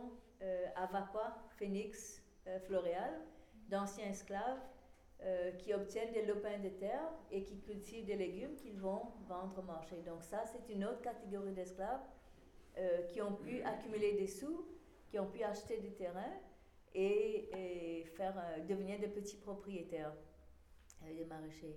[0.42, 3.20] euh, Avaqua, Phoenix, euh, Floréal,
[3.68, 4.60] d'anciens esclaves
[5.22, 9.60] euh, qui obtiennent des lopins de terre et qui cultivent des légumes qu'ils vont vendre
[9.60, 9.96] au marché.
[10.04, 12.02] Donc ça, c'est une autre catégorie d'esclaves
[12.78, 14.66] euh, qui ont pu accumuler des sous,
[15.08, 16.34] qui ont pu acheter des terrains
[16.94, 20.12] et, faire euh, devenir de petits propriétaires
[21.04, 21.76] euh, des maraîchers.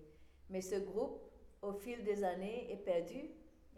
[0.49, 1.21] Mais ce groupe,
[1.61, 3.29] au fil des années, est perdu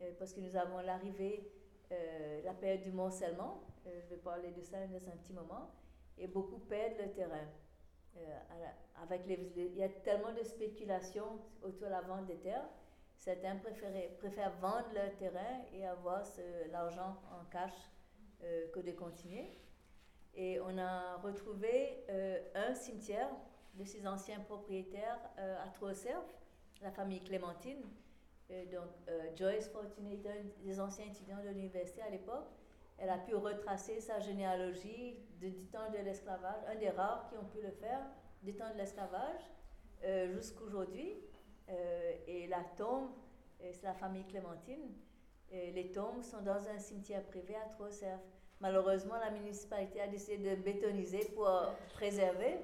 [0.01, 1.51] euh, parce que nous avons l'arrivée,
[1.91, 3.61] euh, la période du morcellement.
[3.85, 5.71] Euh, je vais parler de ça dans un petit moment.
[6.17, 7.47] Et beaucoup perdent le terrain.
[8.17, 8.39] Euh,
[9.01, 12.67] avec les, il y a tellement de spéculation autour de la vente des terres.
[13.17, 16.23] Certains préfèrent vendre leur terrain et avoir
[16.71, 17.73] l'argent en cash
[18.71, 19.57] que de continuer.
[20.35, 22.05] Et on a retrouvé
[22.53, 23.29] un cimetière
[23.73, 26.25] de ces anciens propriétaires à Troisserve,
[26.81, 27.83] la famille Clémentine.
[28.51, 32.47] Euh, donc, euh, Joyce Fortunato, un des anciens étudiants de l'université à l'époque,
[32.97, 37.37] elle a pu retracer sa généalogie de- du temps de l'esclavage, un des rares qui
[37.37, 38.01] ont pu le faire,
[38.41, 39.41] du temps de l'esclavage
[40.03, 41.17] euh, jusqu'aujourd'hui.
[41.69, 43.09] Euh, et la tombe,
[43.61, 44.93] euh, c'est la famille Clémentine.
[45.51, 48.19] Les tombes sont dans un cimetière privé à Troisserve.
[48.59, 51.49] Malheureusement, la municipalité a décidé de bétoniser pour
[51.93, 52.57] préserver.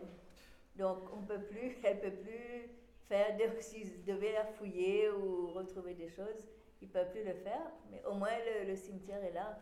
[0.76, 2.70] Donc, on peut plus, elle peut plus
[3.14, 6.50] faire, s'ils devaient fouiller ou retrouver des choses,
[6.82, 7.72] ils peuvent plus le faire.
[7.92, 9.60] Mais au moins, le, le cimetière est là.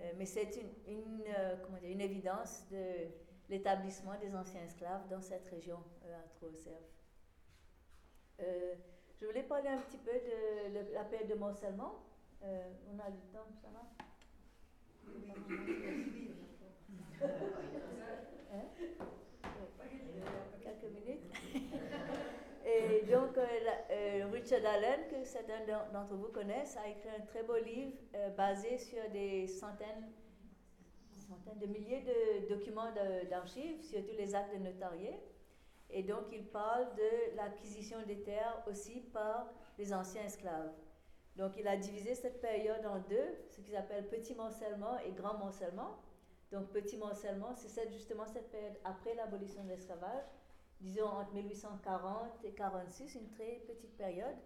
[0.00, 3.08] Euh, mais c'est une, une, euh, comment dire, une évidence de
[3.48, 6.82] l'établissement des anciens esclaves dans cette région euh, à Troisserve.
[8.40, 8.74] Euh,
[9.18, 12.02] je voulais parler un petit peu de la période de morcellement.
[12.42, 13.80] On a le temps, ça va?
[18.52, 18.66] Hein?
[20.62, 21.32] Quelques minutes.
[22.78, 23.46] Et donc, euh,
[23.90, 27.96] euh, Richard Allen, que certains d'en- d'entre vous connaissent, a écrit un très beau livre
[28.14, 30.12] euh, basé sur des centaines,
[31.56, 32.92] de milliers de documents
[33.30, 35.18] d'archives, surtout les actes de notarié.
[35.90, 39.48] Et donc, il parle de l'acquisition des terres aussi par
[39.78, 40.72] les anciens esclaves.
[41.36, 45.34] Donc, il a divisé cette période en deux, ce qu'ils appellent petit morcellement et grand
[45.38, 45.96] morcellement.
[46.52, 50.24] Donc, petit morcellement, c'est justement cette période après l'abolition de l'esclavage,
[50.80, 54.36] disons entre 1840 et 46, une très petite période.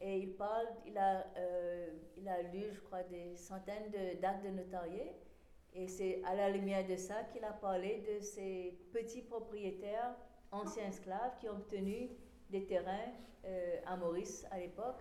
[0.00, 4.44] Et il parle, il a, euh, il a lu, je crois, des centaines de- d'actes
[4.44, 5.12] de notariés.
[5.74, 10.14] Et c'est à la lumière de ça qu'il a parlé de ces petits propriétaires
[10.52, 12.10] anciens esclaves qui ont obtenu
[12.48, 13.12] des terrains
[13.44, 15.00] euh, à Maurice à l'époque.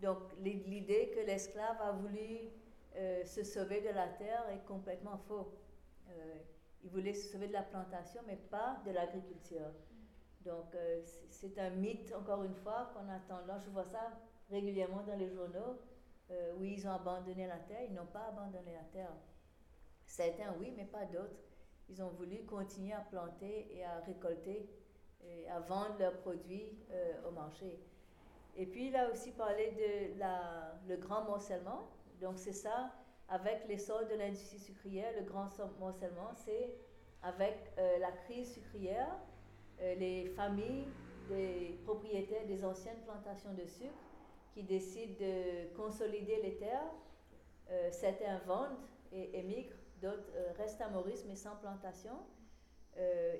[0.00, 2.50] Donc l'i- l'idée que l'esclave a voulu
[2.96, 5.52] euh, se sauver de la terre est complètement faux.
[6.86, 9.72] Euh, il voulait se sauver de la plantation, mais pas de l'agriculture.
[10.44, 13.58] Donc euh, c'est- c'est un mythe, encore une fois, qu'on attend là.
[13.58, 14.12] Je vois ça
[14.50, 15.80] régulièrement dans les journaux,
[16.30, 17.82] euh, où ils ont abandonné la terre.
[17.88, 19.12] Ils n'ont pas abandonné la terre.
[20.06, 21.40] Certains, oui, mais pas d'autres.
[21.88, 24.68] Ils ont voulu continuer à planter et à récolter
[25.24, 27.80] et à vendre leurs produits euh, au marché.
[28.56, 31.90] Et puis, il a aussi parlé de la, le grand morcellement.
[32.20, 32.92] Donc, c'est ça,
[33.28, 35.48] avec l'essor de l'industrie sucrière, le grand
[35.80, 36.74] morcellement, c'est
[37.22, 39.18] avec euh, la crise sucrière,
[39.80, 40.86] euh, les familles
[41.28, 43.92] des propriétaires des anciennes plantations de sucre
[44.54, 46.92] qui décident de consolider les terres.
[47.70, 48.78] Euh, certains vendent
[49.10, 52.12] et émigrent, d'autres restent à Maurice mais sans plantation.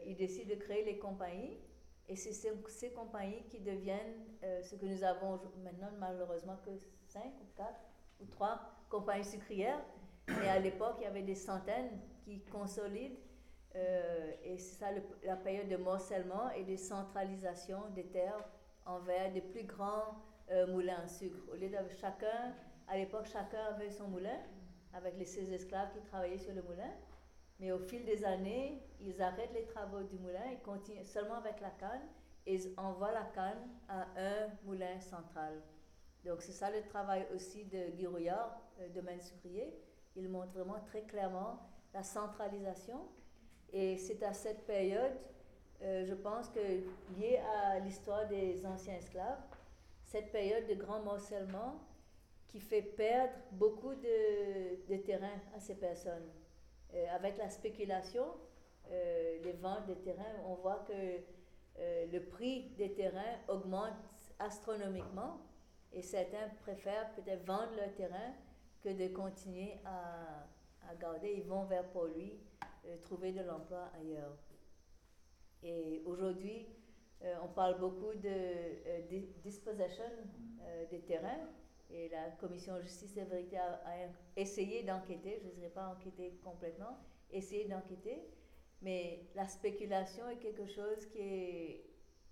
[0.05, 1.59] ils décident de créer les compagnies
[2.09, 4.25] et c'est ces, ces, compagnies qui deviennent
[4.63, 6.71] ce que nous avons maintenant malheureusement que
[7.09, 7.69] 5 ou 4
[8.21, 9.81] ou 3 compagnie sucrière,
[10.29, 13.17] mais à l'époque, il y avait des centaines qui consolident.
[13.75, 14.87] Euh, et c'est ça
[15.23, 18.49] la période de morcellement et de centralisation des terres
[18.87, 20.17] envers des plus grands
[20.51, 21.39] euh, moulins à sucre.
[21.53, 22.55] Au lieu de chacun,
[22.89, 24.39] à l'époque, chacun avait son moulin
[24.95, 26.91] avec les six esclaves qui travaillaient sur le moulin.
[27.59, 31.61] Mais au fil des années, ils arrêtent les travaux du moulin, ils continuent seulement avec
[31.61, 32.03] la canne
[32.47, 35.63] et ils envoient la canne à un moulin central.
[36.25, 38.61] Donc c'est ça le travail aussi de Guy Rouillard,
[38.95, 39.79] domaine sucrier.
[40.17, 41.61] Il montre vraiment très clairement
[41.95, 43.09] la centralisation.
[43.73, 45.13] Et c'est à cette période,
[45.83, 46.61] euh, je pense que
[47.19, 49.43] lié à l'histoire des anciens esclaves,
[50.05, 51.81] cette période de grand morcellement
[52.49, 56.31] qui fait perdre beaucoup de, de terrain à ces personnes.
[56.95, 58.25] Euh, avec la spéculation,
[58.91, 60.93] euh, les ventes des terrains, on voit que
[61.79, 63.93] euh, le prix des terrains augmente
[64.39, 65.41] astronomiquement
[65.93, 68.33] et certains préfèrent peut-être vendre leur terrain
[68.83, 70.47] que de continuer à,
[70.89, 71.35] à garder.
[71.37, 72.35] Ils vont vers Port-Louis
[73.03, 74.37] trouver de l'emploi ailleurs.
[75.63, 76.67] Et aujourd'hui,
[77.43, 80.05] on parle beaucoup de dispossession
[80.91, 81.49] des terrains
[81.91, 83.81] et la commission justice et vérité a,
[84.37, 86.99] essayé d'enquêter, je ne dirais pas enquêter complètement,
[87.31, 88.23] essayer d'enquêter,
[88.83, 91.81] mais la spéculation est quelque chose qui,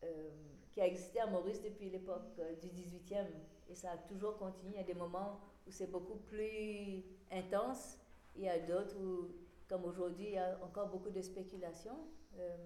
[0.02, 0.30] euh,
[0.72, 3.26] qui a existé à Maurice depuis l'époque euh, du 18e
[3.70, 4.72] et ça a toujours continué.
[4.74, 7.98] Il y a des moments où c'est beaucoup plus intense,
[8.36, 9.30] il y a d'autres où,
[9.68, 11.96] comme aujourd'hui, il y a encore beaucoup de spéculation.
[12.38, 12.56] Euh,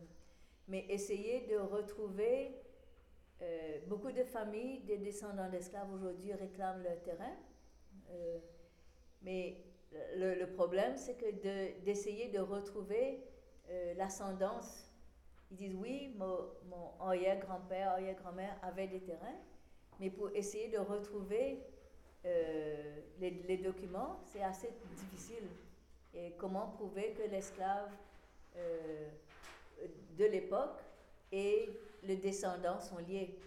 [0.66, 2.55] mais essayer de retrouver
[3.40, 7.36] euh, beaucoup de familles des descendants d'esclaves aujourd'hui réclament leur terrain.
[8.11, 8.38] Euh,
[9.22, 9.64] mais
[10.16, 11.30] le, problème, c'est que
[11.84, 13.24] d'essayer de, retrouver
[13.96, 14.90] l'ascendance.
[15.51, 19.38] Ils disent oui, mon, mon arrière-grand-père, arrière-grand-mère avait des terrains,
[19.99, 21.64] mais pour essayer de retrouver
[22.24, 25.48] les, les, documents, c'est assez difficile.
[26.14, 27.90] Et comment prouver que l'esclave
[30.18, 30.80] de l'époque
[31.30, 31.70] et
[32.02, 33.38] les descendants sont liés.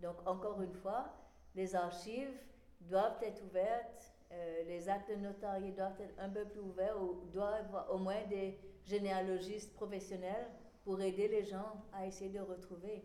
[0.00, 1.12] Donc, encore une fois,
[1.54, 2.38] les archives
[2.80, 7.54] doivent être ouvertes, euh, les actes notariés doivent être un peu plus ouverts, ou doivent
[7.54, 10.46] avoir au moins des généalogistes professionnels
[10.84, 13.02] pour aider les gens à essayer de retrouver.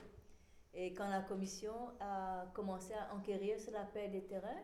[0.74, 4.64] Et quand la commission a commencé à enquérir sur la paix des terrains,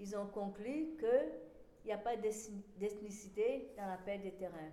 [0.00, 4.72] ils ont conclu qu'il n'y a pas d'ethnicité dans la paix des terrains.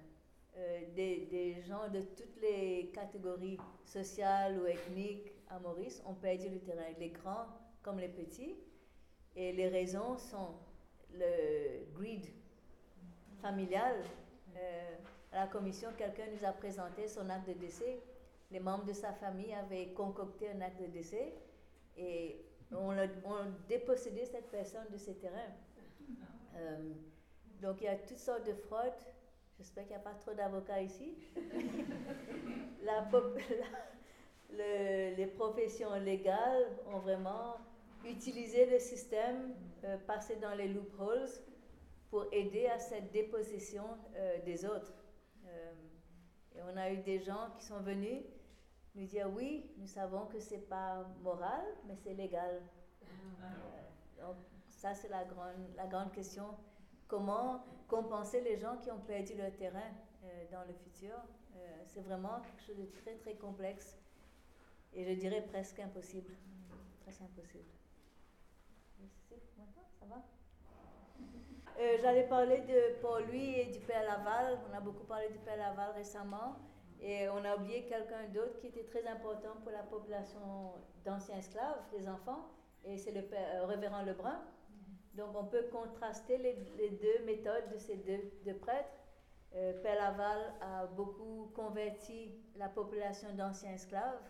[0.58, 6.60] Euh, des, gens de toutes les catégories sociales ou ethniques à Maurice ont perdu le
[6.60, 7.46] terrain, les grands
[7.84, 8.56] comme les petits.
[9.36, 10.56] Et les raisons sont
[11.14, 12.26] le greed
[13.42, 14.04] familial.
[14.56, 14.96] Euh,
[15.34, 18.00] à la commission, quelqu'un nous a présenté son acte de décès.
[18.50, 21.34] Les membres de sa famille avaient concocté un acte de décès
[21.98, 23.08] et on a,
[23.68, 25.54] dépossédé cette personne de ses terrains.
[26.56, 26.94] Euh,
[27.62, 28.94] donc il y a toutes sortes de fraudes
[29.58, 31.16] J'espère qu'il n'y a pas trop d'avocats ici.
[34.52, 37.56] les professions légales ont vraiment
[38.06, 41.28] utilisé le système, euh, passé dans les loopholes
[42.12, 44.94] pour aider à cette dépossession euh, des autres.
[46.56, 48.22] Et on a eu des gens qui sont venus
[48.98, 52.62] nous dire oui, nous savons que c'est pas moral, mais c'est légal.
[53.42, 53.46] Ah.
[54.20, 54.36] donc
[54.70, 56.56] ça c'est la grande, la grande question
[57.08, 59.92] comment compenser les gens qui ont perdu leur terrain
[60.24, 61.16] euh, dans le futur?
[61.56, 63.98] Euh, c'est vraiment quelque chose de très très complexe
[64.94, 66.34] et je dirais presque impossible.
[67.04, 67.64] Presque impossible.
[70.00, 70.24] Ça va
[71.80, 74.60] euh, J'allais parler de Paul-Louis et du Père Laval.
[74.70, 76.58] On a beaucoup parlé du Père Laval récemment.
[77.02, 80.74] Et on a oublié quelqu'un d'autre qui était très important pour la population
[81.06, 82.50] d'anciens esclaves, les enfants,
[82.84, 84.40] et c'est le père, révérend Lebrun.
[85.14, 88.90] Donc on peut contraster les, deux méthodes de ces deux, prêtres.
[89.56, 94.22] Euh, Père Laval a beaucoup converti la population d'anciens esclaves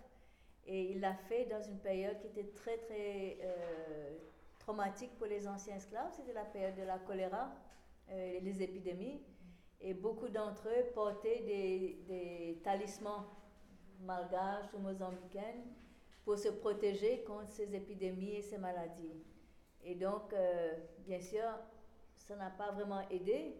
[0.65, 4.17] et il l'a fait dans une période qui était très très euh,
[4.59, 6.11] traumatique pour les anciens esclaves.
[6.15, 7.51] C'était la période de la choléra
[8.11, 9.21] euh, et les épidémies.
[9.81, 13.25] Et beaucoup d'entre eux portaient des, talismans
[14.01, 15.63] malgaches ou mozambicains
[16.23, 19.23] pour se protéger contre ces épidémies et ces maladies.
[19.83, 20.73] Et donc, euh,
[21.05, 21.47] bien sûr,
[22.15, 23.55] ça n'a pas vraiment aidé.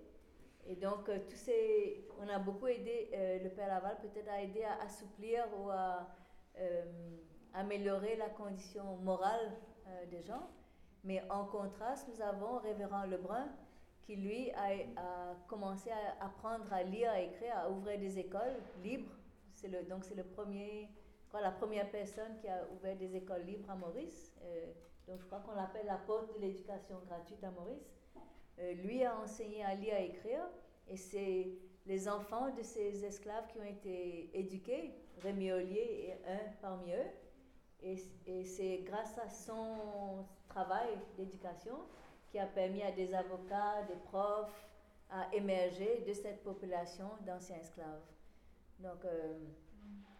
[0.65, 4.41] Et donc, euh, tous ces, on a beaucoup aidé, euh, le Père Laval peut-être a
[4.41, 6.07] aidé à assouplir ou à
[7.53, 9.51] améliorer la condition morale
[10.09, 10.49] des gens.
[11.03, 13.47] Mais en contraste, nous avons Révérend Lebrun
[14.07, 19.11] qui, lui, a, commencé à apprendre à lire, à écrire, à ouvrir des écoles libres.
[19.53, 20.89] C'est donc, c'est le premier,
[21.33, 24.33] la première personne qui a ouvert des écoles libres à Maurice.
[25.07, 27.93] Donc je crois qu'on l'appelle la porte de l'éducation gratuite à Maurice.
[28.59, 30.49] Euh, lui a enseigné à lire et à écrire
[30.87, 31.49] et c'est
[31.85, 37.11] les enfants de ces esclaves qui ont été éduqués, Rémi Ollier est un parmi eux.
[37.83, 41.75] Et c'est grâce à son travail d'éducation
[42.29, 44.67] qui a permis à des avocats, des profs
[45.09, 48.03] à émerger de cette population d'anciens esclaves.
[48.79, 49.39] Donc, euh,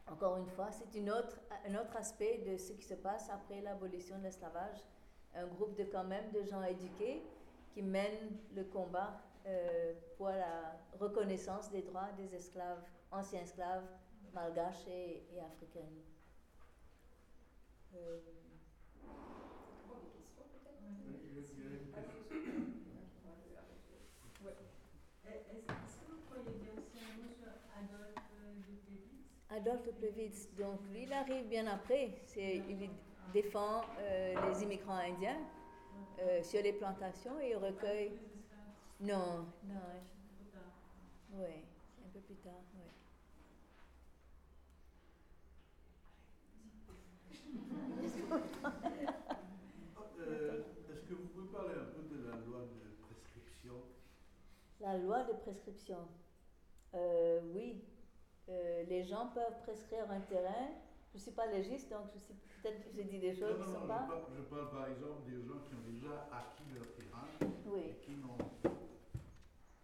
[0.08, 4.24] encore une fois, c'est un autre aspect de ce qui se passe après l'abolition de
[4.24, 4.80] l'esclavage.
[5.36, 7.22] Un groupe de quand même de gens éduqués
[7.74, 12.82] qui mènent le combat euh, pour la reconnaissance des droits des esclaves,
[13.12, 13.86] anciens esclaves,
[14.34, 15.82] malgaches et, et africains.
[17.96, 18.20] Euh...
[21.38, 21.54] Est-ce
[25.58, 27.48] est-ce que vous pourriez dire aussi un mot sur
[27.78, 32.12] Adolphe euh, de Plevitz Adolphe Plevitz, donc lui, il arrive bien après.
[32.26, 32.90] C'est, il
[33.34, 35.40] défend euh, les immigrants indiens
[36.20, 38.12] euh, sur les plantations et il recueille.
[39.02, 39.76] Non, non,
[41.34, 41.64] oui,
[42.06, 42.82] un peu plus tard, oui.
[50.20, 53.76] Euh, Est-ce que vous pouvez parler un peu de la loi de prescription?
[54.82, 56.08] La loi de prescription.
[56.96, 57.82] Euh, oui,
[58.50, 60.70] Euh, les gens peuvent prescrire un terrain.
[61.12, 63.64] Je ne suis pas légiste, donc je suis peut-être que j'ai dit des choses Non,
[63.66, 64.08] qui ne sont non, je pas.
[64.08, 67.28] parle, je parle par exemple des gens qui ont déjà acquis leur terrain
[67.66, 67.82] Oui.
[67.90, 68.38] et qui n'ont,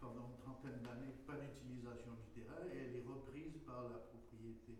[0.00, 4.78] pendant une trentaine d'années, pas d'utilisation du terrain et elle est reprise par la propriété.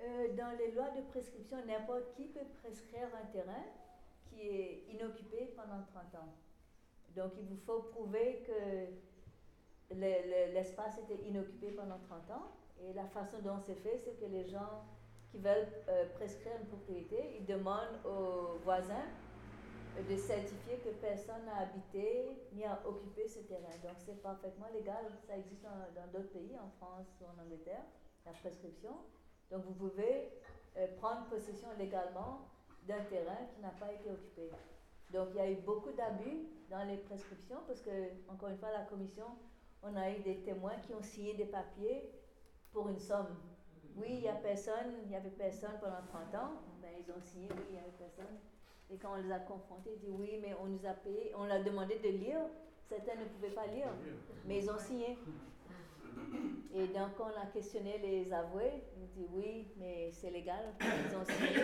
[0.00, 3.64] Euh, dans les lois de prescription, n'importe qui peut prescrire un terrain
[4.28, 6.34] qui est inoccupé pendant 30 ans.
[7.16, 8.92] Donc, il vous faut prouver que
[9.90, 12.52] le- le- l'espace était inoccupé pendant 30 ans.
[12.80, 14.84] Et la façon dont c'est fait, c'est que les gens
[15.30, 19.06] qui veulent euh, prescrire une propriété, ils demandent aux voisins
[19.98, 23.76] euh, de certifier que personne n'a habité ni a occupé ce terrain.
[23.82, 25.04] Donc, c'est parfaitement légal.
[25.26, 27.84] Ça existe dans d'autres pays, en France ou en Angleterre,
[28.26, 28.92] la prescription.
[29.50, 30.32] Donc vous pouvez
[30.76, 32.48] euh, prendre possession légalement
[32.84, 34.50] d'un terrain qui n'a pas été occupé.
[35.10, 37.90] Donc il y a eu beaucoup d'abus dans les prescriptions parce que,
[38.28, 39.26] encore une fois, la commission,
[39.84, 42.10] on a eu des témoins qui ont signé des papiers
[42.72, 43.36] pour une somme.
[43.96, 46.50] Oui, il y a personne, il y avait personne pendant 30 ans,
[46.82, 48.36] ben, ils ont signé, oui, il y avait personne.
[48.90, 51.44] Et quand on les a confrontés, ils disent oui, mais on nous a payé, on
[51.44, 52.40] leur a demandé de lire,
[52.88, 53.88] certains ne pouvaient pas lire,
[54.46, 55.16] mais ils ont signé.
[56.74, 60.74] Et donc, quand on a questionné les avoués, ils ont dit oui, mais c'est légal,
[60.80, 61.62] ils ont signé,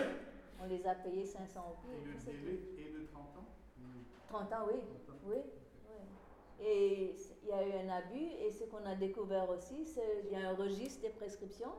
[0.61, 2.05] on les a payés 500 Et roupies.
[2.11, 2.79] le c'est délai tout.
[2.79, 3.45] est de 30 ans?
[3.79, 4.79] Ou 30 ans, oui.
[5.05, 5.41] 30 ans Oui, oui.
[6.63, 10.37] Et il y a eu un abus, et ce qu'on a découvert aussi, c'est qu'il
[10.37, 11.73] y a un registre des prescriptions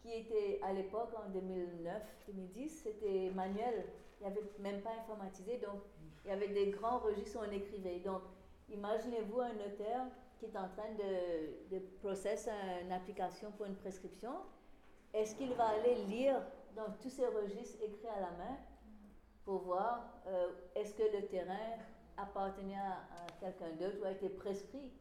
[0.00, 3.86] qui était à l'époque, en 2009-2010, c'était manuel.
[4.20, 5.80] Il n'y avait même pas informatisé, donc
[6.24, 7.98] il y avait des grands registres où on écrivait.
[7.98, 8.22] Donc,
[8.70, 10.06] imaginez-vous un notaire
[10.38, 12.50] qui est en train de, de processer
[12.82, 14.32] une application pour une prescription.
[15.12, 16.40] Est-ce qu'il va aller lire
[16.76, 18.56] dans tous ces registres écrits à la main
[19.44, 21.78] pour voir euh, est-ce que le terrain
[22.18, 23.06] appartenait à,
[23.40, 24.92] quelqu'un d'autre ou a été prescrit.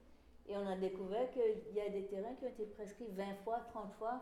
[0.47, 3.59] Et on a découvert qu'il y a des terrains qui ont été prescrits 20 fois,
[3.71, 4.21] 30 fois.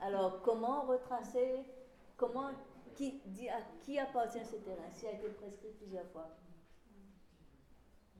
[0.00, 1.64] Alors, comment retracer,
[2.16, 2.50] comment,
[2.94, 6.28] qui, à qui appartient ce terrain s'il a été prescrit plusieurs fois?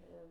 [0.02, 0.26] Euh,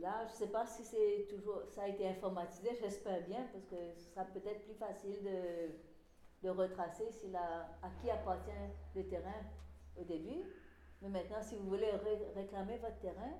[0.00, 3.64] Là, je ne sais pas si c'est toujours, ça a été informatisé, j'espère bien, parce
[3.64, 8.50] que ce sera peut-être plus facile de, de retracer s'il a, à qui appartient
[8.94, 9.42] le terrain
[9.98, 10.44] au début.
[11.02, 13.32] Mais maintenant, si vous voulez ré- réclamer votre terrain,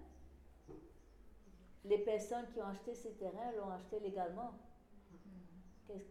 [1.84, 4.54] les personnes qui ont acheté ces terrains l'ont acheté légalement.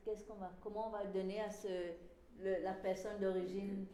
[0.03, 1.91] Qu'est-ce qu'on va, comment on va donner à ce,
[2.39, 3.85] la personne d'origine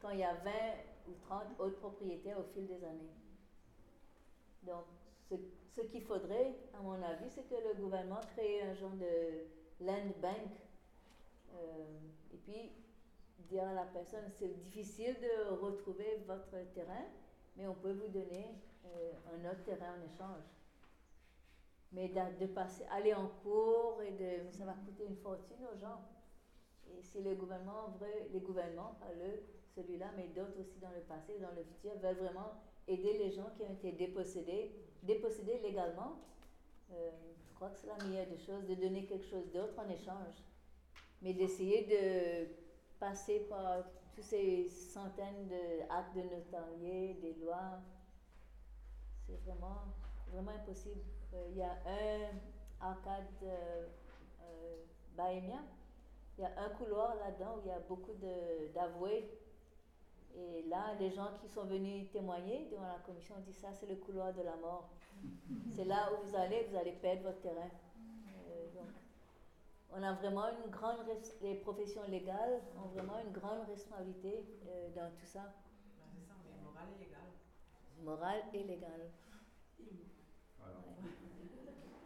[0.00, 0.50] quand il y a 20
[1.08, 3.10] ou 30 autres propriétaires au fil des années?
[4.62, 4.84] Donc,
[5.30, 5.34] ce,
[5.74, 9.44] ce qu'il faudrait, à mon avis, c'est que le gouvernement crée un genre de
[9.80, 10.50] land bank.
[11.54, 11.86] euh,
[12.34, 12.70] et puis,
[13.42, 17.06] dire à la personne, c'est difficile de retrouver votre terrain,
[17.56, 18.54] mais on peut vous donner
[18.86, 20.44] euh, un autre terrain en échange.
[21.92, 26.02] Mais de, passer, aller en cours, et ça va coûter une fortune aux gens.
[26.90, 29.42] Et si le gouvernement, vrai, les gouvernements, pas le,
[29.74, 32.52] celui-là, mais d'autres aussi dans le passé, dans le futur, veulent vraiment
[32.86, 34.72] aider les gens qui ont été dépossédés,
[35.02, 36.18] dépossédés légalement,
[36.92, 37.10] euh,
[37.48, 40.34] je crois que c'est la meilleure des choses, de donner quelque chose d'autre en échange.
[41.22, 42.67] Mais d'essayer de
[42.98, 43.84] passer par
[44.14, 47.80] tous ces centaines d'actes de notariés, des lois,
[49.26, 49.82] c'est vraiment,
[50.32, 51.00] vraiment impossible.
[51.34, 52.30] Euh, Il y a un
[52.80, 53.86] arcade euh,
[54.42, 54.76] euh,
[55.16, 55.62] Bahamian,
[56.36, 59.28] il y a un couloir là-dedans où il y a beaucoup de- d'avoués.
[60.36, 63.86] Et là, les gens qui sont venus témoigner devant la commission ont dit ça, c'est
[63.86, 64.88] le couloir de la mort.
[65.74, 67.68] c'est là où vous allez, vous allez perdre votre terrain.
[69.90, 74.90] On a vraiment une grande, res- les professions légales ont vraiment une grande responsabilité euh,
[74.94, 75.40] dans tout ça,
[75.96, 77.28] Ben, c'est ça, mais moral et légal.
[78.04, 79.10] morale et légale.
[80.62, 81.10] Alors, Ouais.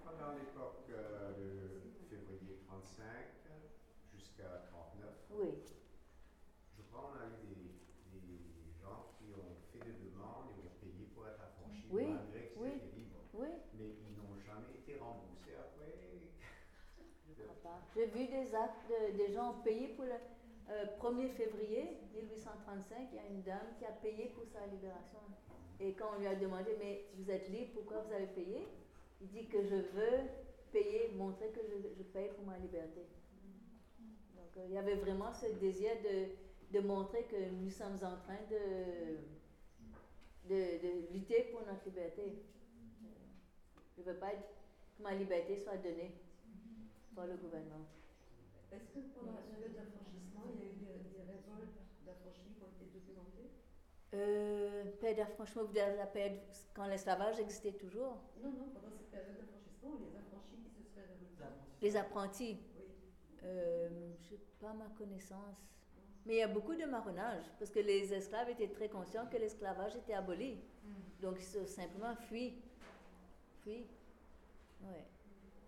[0.04, 3.04] pendant l'époque euh, de février 35
[4.14, 5.50] jusqu'à 39, Oui,
[6.76, 7.72] je crois qu'on a eu
[8.12, 12.06] des, des gens qui ont fait des demandes et ont payé pour être affranchis Oui,
[12.06, 12.68] malgré qu'ils oui.
[12.76, 13.24] étaient libres.
[13.34, 16.20] oui, Mais ils n'ont jamais été remboursés après.
[17.26, 17.80] je crois pas.
[17.96, 20.12] J'ai vu des actes de- des gens ont payé pour le.
[20.70, 25.18] euh, 1er février 1835, il y a une dame qui a payé pour sa libération.
[25.80, 28.66] Et quand on lui a demandé, mais vous êtes libre, pourquoi vous avez payé
[29.20, 30.18] Il dit que je veux
[30.70, 33.00] payer, montrer que je, paye pour ma liberté.
[34.36, 35.90] Donc euh, il y avait vraiment ce désir
[36.72, 39.18] de, montrer que nous sommes en train de,
[40.48, 42.22] de, lutter pour notre liberté.
[43.02, 43.08] Euh,
[43.96, 46.12] Je ne veux pas que ma liberté soit donnée
[47.14, 47.84] par le gouvernement.
[48.72, 52.62] Est-ce que pendant la période d'affranchissement, il y a eu des, des révoltes d'affranchis qui
[52.64, 53.50] ont été documentées
[54.14, 56.40] Euh, période d'affranchissement, vous dire la période
[56.74, 58.16] quand l'esclavage existait toujours?
[58.42, 61.44] Non, non, pendant cette période d'affranchissement, les affranchis qui se seraient révoltés.
[61.82, 62.84] Les apprentis, Oui.
[63.44, 65.58] euh, je n'ai pas ma connaissance.
[66.24, 69.36] Mais il y a beaucoup de marronnage, parce que les esclaves étaient très conscients que
[69.36, 70.60] l'esclavage était aboli.
[71.20, 72.54] Donc ils se simplement fuient.
[73.62, 73.86] Fuient.
[74.82, 75.04] Ouais.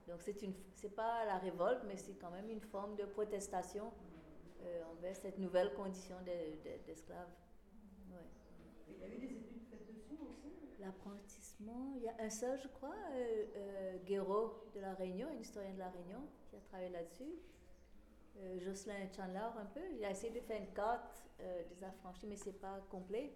[0.09, 3.93] Donc c'est une, c'est pas la révolte, mais c'est quand même une forme de protestation
[4.63, 7.29] euh, envers cette nouvelle condition de- de- d'esclave.
[8.11, 8.19] Ouais.
[8.89, 12.59] Il y a eu des études faites dessus aussi L'apprentissement, il y a un seul,
[12.61, 16.61] je crois, euh, euh, Guéraud de La Réunion, un historien de La Réunion, qui a
[16.61, 17.33] travaillé là-dessus.
[18.37, 19.81] Euh, Jocelyn Chandler, un peu.
[19.93, 23.33] Il a essayé de faire une carte euh, des affranchis, mais c'est pas complet.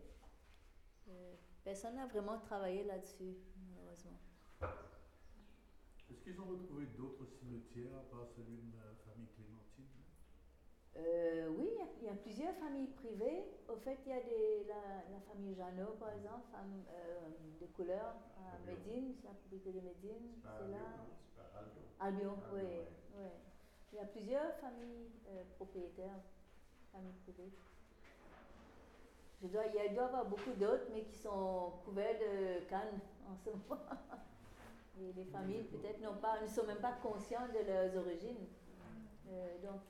[1.08, 3.36] Euh, personne n'a vraiment travaillé là-dessus,
[3.70, 4.18] malheureusement.
[6.10, 9.84] Est-ce qu'ils ont retrouvé d'autres cimetières à part celui de la famille Clémentine?
[10.96, 13.44] Euh, oui, il y a- il y, a plusieurs familles privées.
[13.68, 17.30] Au fait, il y a des, la, la famille Jeannot, par exemple, femme euh,
[17.60, 18.72] de couleur à Albion.
[18.72, 20.90] Médine, c'est la propriété de Médine, C'est pas c'est Albion, là.
[21.36, 21.82] pas Albion.
[22.00, 22.62] Albion, Albion, oui.
[22.62, 23.20] ouais.
[23.20, 23.36] ouais.
[23.92, 26.20] Il y a plusieurs familles euh, propriétaires,
[26.92, 27.50] familles privées.
[29.40, 32.98] Je dois, il doit y avoir beaucoup d'autres, mais qui sont couverts de cannes
[33.30, 33.82] en ce moment.
[35.16, 38.46] Les familles, peut-être, pas, ne sont même pas conscientes de leurs origines.
[39.28, 39.80] Euh, donc,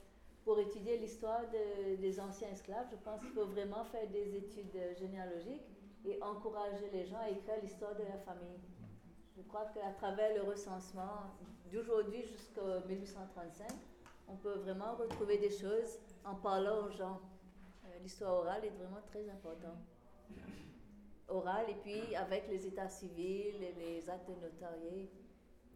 [0.45, 4.77] pour étudier l'histoire de- des anciens esclaves, je pense qu'il faut vraiment faire des études
[4.99, 5.67] généalogiques
[6.05, 8.59] et encourager les gens à écrire l'histoire de leur famille.
[9.37, 11.31] Je crois qu'à travers le recensement
[11.73, 13.69] d'aujourd'hui jusqu'en 1835,
[14.27, 17.21] on peut vraiment retrouver des choses en parlant aux gens.
[17.87, 19.79] Euh, L'histoire orale est vraiment très importante.
[21.29, 25.11] Orale et puis avec les états civils et les actes notariés,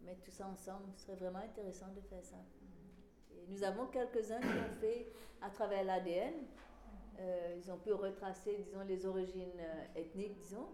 [0.03, 2.37] mettre tout ça ensemble, ce serait vraiment intéressant de faire ça.
[3.31, 6.33] Et nous avons quelques-uns qui ont fait à travers l'ADN.
[7.19, 10.69] Euh, ils ont pu retracer, disons, les origines euh, ethniques, disons.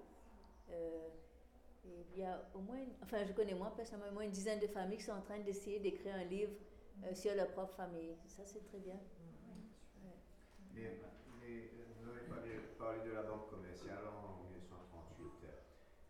[0.71, 1.07] Euh,
[1.85, 4.59] et il y a au moins, enfin je connais moi personnellement, au moins une dizaine
[4.59, 6.53] de familles qui sont en train d'essayer d'écrire un livre
[7.03, 8.15] euh, sur leur propre famille.
[8.27, 8.95] Ça c'est très bien.
[8.95, 10.13] Ouais.
[10.75, 10.97] Mais,
[11.41, 11.69] mais
[11.99, 15.47] vous avez parlé, parlé de la banque commerciale en 1938,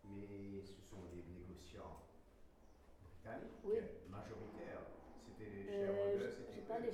[0.04, 2.02] mais ce sont les négociants
[3.02, 3.78] britanniques Oui.
[4.10, 4.84] majoritaires.
[5.24, 6.92] C'était les Euh, shareholders, je c'était n'ai pas eux.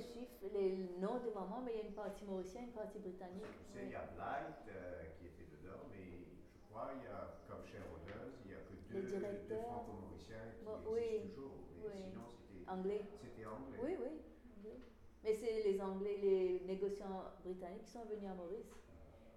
[0.53, 3.43] Les noms devant moi, mais il y a une partie mauricienne, une partie britannique.
[3.45, 6.25] Je sais, il y a Blight euh, qui était dedans, mais
[6.55, 10.65] je crois il y a comme shareholders, il n'y a que deux, deux franco-mauriciens qui
[10.65, 11.51] Bon, existent oui, toujours.
[11.81, 12.01] Mais oui.
[12.09, 13.01] sinon, c'était Anglais.
[13.21, 13.79] c'était anglais.
[13.83, 14.21] Oui, oui.
[14.57, 14.79] anglais.
[15.23, 18.71] Mais c'est les Anglais, les négociants britanniques qui sont venus à Maurice.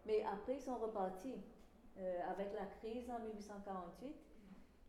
[0.07, 1.36] Mais après, ils sont repartis.
[1.98, 4.14] Euh, avec la crise en 1848,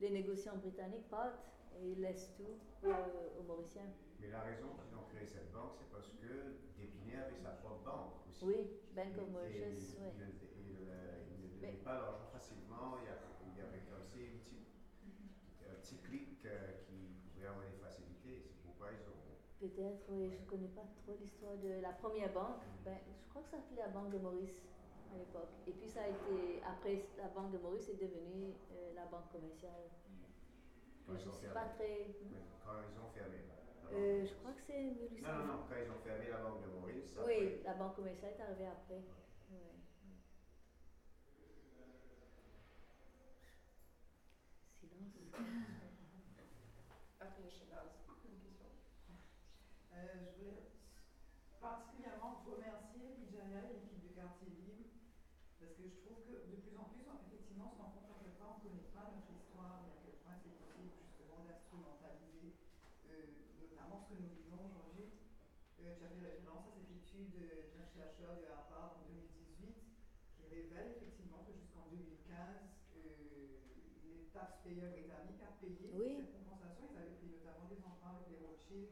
[0.02, 1.44] les négociants britanniques partent
[1.82, 2.94] et ils laissent tout euh,
[3.40, 3.90] aux Mauriciens.
[4.22, 7.82] Mais la raison qu'ils ont créé cette banque, c'est parce que D'Épinay avait sa propre
[7.84, 8.46] banque aussi.
[8.46, 10.10] Oui, Bank of Mauritius, oui.
[10.14, 12.98] Il, ne- il, euh, pas l'argent facilement.
[13.02, 14.70] Il y, avait comme ça une petite,
[15.70, 18.42] un petit clic euh, qui pouvait avoir des facilités.
[18.46, 19.18] C'est pourquoi ils ont.
[19.60, 22.62] Peut-être, oui, je ne connais pas trop l'histoire de la première banque.
[22.86, 24.58] Ben, je crois que ça s'appelait la Banque de Maurice
[25.14, 25.54] à l'époque.
[25.68, 29.30] Et puis ça a été, après la Banque de Maurice est devenue euh, la Banque
[29.32, 29.86] commerciale.
[31.06, 31.54] Quand ils je ont fermé.
[31.54, 32.08] pas très...
[32.66, 33.38] Quand ils ont fermé.
[33.94, 35.28] Euh, je crois que c'est 1800.
[35.28, 35.60] Non, non, non.
[35.68, 37.12] Quand ils ont fermé la banque de Maurice.
[37.26, 38.96] Oui, après- la Banque commerciale est arrivée après.
[38.96, 39.76] Ouais.
[44.80, 45.16] Silence.
[47.22, 47.94] Après Chenaz,
[48.26, 48.66] une question.
[49.94, 50.74] Euh, je voulais
[51.62, 54.90] particulièrement remercier Nigeria et l'équipe de Quartier Libre,
[55.62, 58.10] parce que je trouve que de plus en plus, on, effectivement, on se rend compte
[58.10, 60.90] à quel point on ne connaît pas notre histoire et à quel point c'est possible
[61.06, 62.58] justement d'instrumentaliser,
[63.06, 65.14] euh, notamment ce que nous vivons aujourd'hui.
[65.86, 66.90] Euh, tu as fait référence à cette
[67.22, 69.78] étude euh, d'un chercheur de Harvard en 2018
[70.36, 72.26] qui révèle effectivement que jusqu'en 2015,
[72.98, 73.62] euh,
[74.04, 76.18] les taxpayers britanniques a payé Oui.
[76.18, 76.90] cette compensation.
[76.92, 78.90] Ils avaient pris notamment des emprunts avec les Rothschild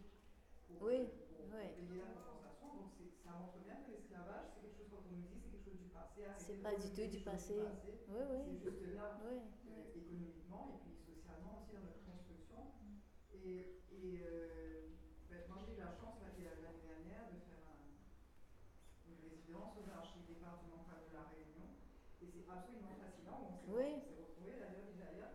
[0.67, 1.73] pour, Oui, pour- pour oui.
[1.73, 2.67] payer la compensation.
[2.77, 2.93] Donc
[3.23, 5.79] ça montre bien que l'esclavage, c'est quelque chose, quand on nous dit, c'est quelque chose
[5.81, 6.21] du passé.
[6.37, 7.57] C'est pas du tout du passé.
[7.57, 8.39] Oui, oui.
[8.45, 9.41] C'est juste là, Oui,
[9.73, 12.61] euh, économiquement et puis socialement aussi dans notre construction.
[13.33, 14.85] Et, et euh,
[15.29, 17.79] ben, moi j'ai eu la chance là, l'année dernière de faire un,
[19.49, 21.65] confidence aux archives départementales de la Réunion.
[22.21, 23.39] Et c'est absolument fascinant.
[23.45, 23.89] On s'est Oui.
[24.41, 25.29] d'ailleurs déjà.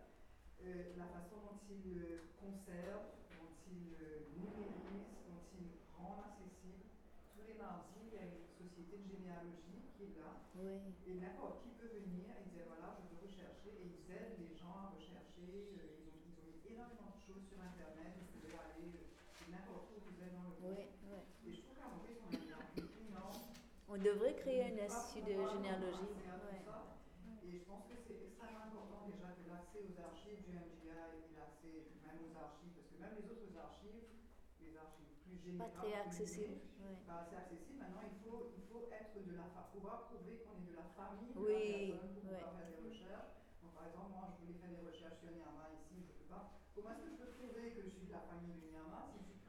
[0.65, 6.89] Euh, la façon dont ils euh, conservent, dont ils euh, numérisent, dont ils rendent accessible.
[7.37, 10.41] Tous les mardis, il y a une société de généalogie qui est là.
[10.57, 10.81] Oui.
[11.05, 12.33] Et n'importe qui peut venir?
[12.41, 13.77] Et dire voilà, je veux rechercher.
[13.77, 15.45] Et ils aident les gens à rechercher.
[15.45, 18.17] ils, ont, ils ont mis énormément de choses sur Internet.
[18.17, 19.05] Vous pouvez aller
[19.53, 20.65] n'importe où vous êtes dans le monde.
[20.65, 20.81] Oui,
[21.13, 21.21] oui.
[21.45, 23.37] Et je trouve qu'à on a archive énorme.
[23.85, 26.09] On devrait créer un institut de généalogie.
[26.09, 26.65] commencer à tout Ouais.
[26.65, 26.97] ça.
[27.45, 29.93] Et je pense que c'est extrêmement important déjà que l'accès aux
[30.25, 34.09] archives du MGA et l'accès même aux archives, parce que même les autres archives,
[34.57, 36.57] les archives plus Pas générales, très entre accessible.
[36.57, 36.97] guillemets, ouais.
[37.05, 37.77] pas assez accessible.
[37.77, 40.89] Maintenant, il faut, il faut être de la fa- pouvoir prouver qu'on est de la
[40.97, 42.41] famille de Oui, la personne pour ouais.
[42.41, 43.33] pouvoir faire des recherches.
[43.61, 46.25] Donc, par exemple, moi, je voulais faire des recherches sur Nyama ici, je ne peux
[46.25, 46.43] pas.
[46.73, 49.21] Comment est-ce que je peux prouver que je suis de la famille de Nyama si
[49.29, 49.45] tu-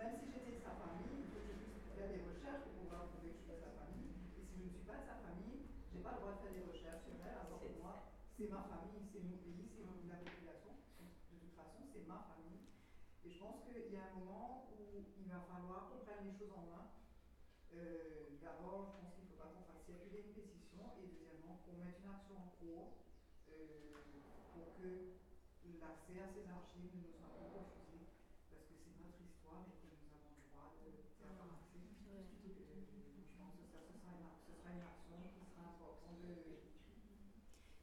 [0.00, 2.72] Même si j'étais de sa famille, il faut que je puisse faire des recherches pour
[2.80, 4.08] pouvoir prouver que je suis de sa famille.
[4.38, 5.58] Et si je ne suis pas de sa famille,
[5.90, 7.34] je n'ai pas le droit de faire des recherches sur elle.
[7.34, 10.70] Alors pour moi, c'est ma famille, c'est mon pays, c'est mon- la population.
[11.02, 12.62] De toute façon, c'est ma famille.
[13.24, 16.34] Et je pense qu'il y a un moment où il va falloir qu'on prenne les
[16.34, 16.90] choses en main.
[17.70, 21.62] Euh, D'abord, je pense qu'il ne faut pas qu'on fasse circuler une pétition et deuxièmement,
[21.62, 22.98] qu'on mette une action en cours
[23.46, 23.94] euh,
[24.50, 25.14] pour que
[25.78, 28.10] l'accès à ces archives ne nous soit pas refusé
[28.50, 31.78] parce que c'est notre histoire et que nous avons le droit de d'y avoir accès.
[31.78, 32.26] Ouais.
[32.42, 35.62] Euh, je pense que ça, ce sera une, ac- ce sera une action qui sera
[35.70, 36.58] importante de,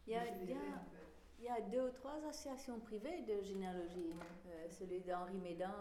[0.08, 1.08] Il y a, de il y fédérer, a- en fait.
[1.40, 4.14] il y a deux ou trois associations privées de généalogie.
[4.48, 5.76] Euh, celui d'Henri Médan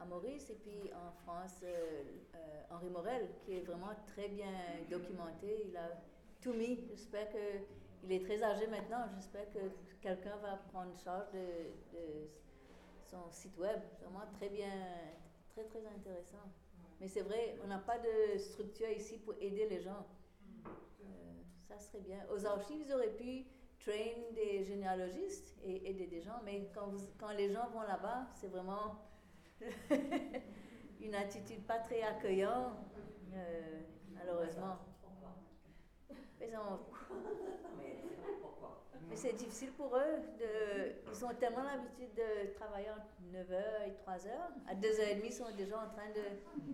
[0.00, 2.02] à Maurice et puis en France, euh,
[2.34, 4.50] euh, Henri Morel, qui est vraiment très bien
[4.88, 5.66] documenté.
[5.68, 6.00] Il a
[6.40, 6.80] tout mis.
[6.88, 7.60] J'espère que
[8.04, 9.04] il est très âgé maintenant.
[9.16, 9.58] J'espère que
[10.00, 12.30] quelqu'un va prendre charge de,
[13.10, 13.80] son site web.
[14.00, 14.72] Vraiment très bien,
[15.50, 16.44] très très intéressant.
[17.00, 20.06] Mais c'est vrai, on n'a pas de structure ici pour aider les gens.
[21.68, 22.24] Ça serait bien.
[22.32, 23.44] Aux archives, ils auraient pu
[23.80, 28.26] train des généalogistes et aider des gens, mais quand, vous- quand les gens vont là-bas,
[28.34, 28.96] c'est vraiment
[31.00, 32.76] une attitude pas très accueillante,
[33.34, 33.80] euh,
[34.14, 34.76] malheureusement.
[36.40, 36.78] Mais, on-
[39.08, 40.18] mais c'est difficile pour eux.
[40.38, 44.28] De, ils ont tellement l'habitude de travailler entre 9h et 3h.
[44.68, 46.22] À 2h30, ils sont déjà en train de.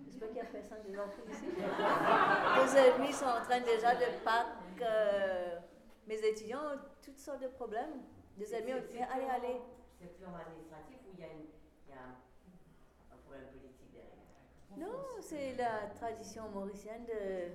[0.05, 1.45] J'espère qu'il n'y a personne des enfants ici.
[1.57, 4.47] 2h30, ils sont en train déjà de pack.
[4.81, 5.57] euh,
[6.07, 8.01] mes étudiants ont toutes sortes de problèmes.
[8.39, 9.57] 2h30, on dit allez, allez.
[9.99, 11.47] C'est purement administratif ou il y a, une-
[11.87, 12.15] il y a un,
[13.13, 14.19] un problème politique derrière?
[14.77, 17.53] Non, c'est la tradition mauricienne de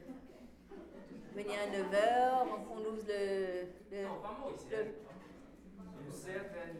[1.35, 3.67] venir à 9h, qu'on ouvre le.
[3.91, 4.79] le- Non, pas mauricien.
[4.79, 6.77] le- Une certaine.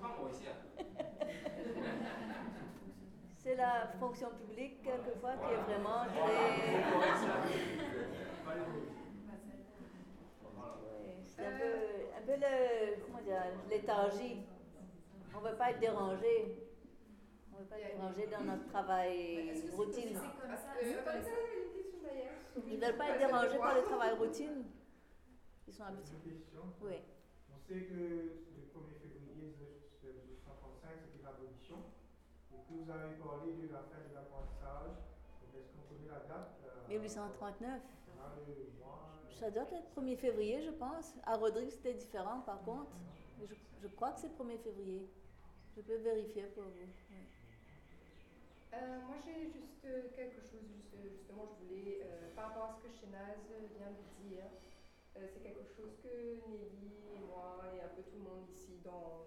[0.00, 0.52] Pas mauricien.
[3.36, 6.78] c'est la fonction publique, quelquefois, qui est vraiment très.
[11.38, 11.72] Un peu,
[12.16, 14.42] un peu le, comment dire, léthargie.
[15.34, 16.66] On ne veut pas être dérangé.
[17.52, 20.16] On ne veut pas être dérangé dans notre travail routine.
[20.18, 21.02] Euh,
[22.02, 22.32] d'ailleurs.
[22.66, 24.64] Ils ne veulent pas être dérangés par le travail routine.
[25.68, 26.42] Ils sont habitués.
[26.82, 26.94] Oui.
[27.54, 29.54] On sait que le 1er février
[30.02, 31.76] 1935, c'était l'abolition.
[32.52, 34.98] Et que vous avez parlé de la fin de l'apprentissage.
[35.54, 36.58] Est-ce qu'on connaît la date?
[36.66, 37.80] Euh, 1839.
[39.38, 41.14] Ça doit être 1er février, je pense.
[41.24, 42.90] À Rodrigue, c'était différent, par contre.
[43.80, 45.08] Je, crois que c'est 1er février.
[45.76, 46.88] Je peux vérifier pour vous.
[48.74, 52.00] Euh, moi, j'ai juste euh, quelque chose, euh, justement, je voulais,
[52.34, 53.38] par rapport à ce que Shenaz
[53.76, 54.44] vient de dire,
[55.14, 56.08] c'est quelque chose que
[56.50, 59.24] Nelly et moi et un peu tout le monde ici dans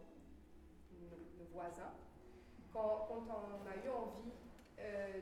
[0.92, 1.94] nos, voisins,
[2.74, 4.32] quand, on a eu envie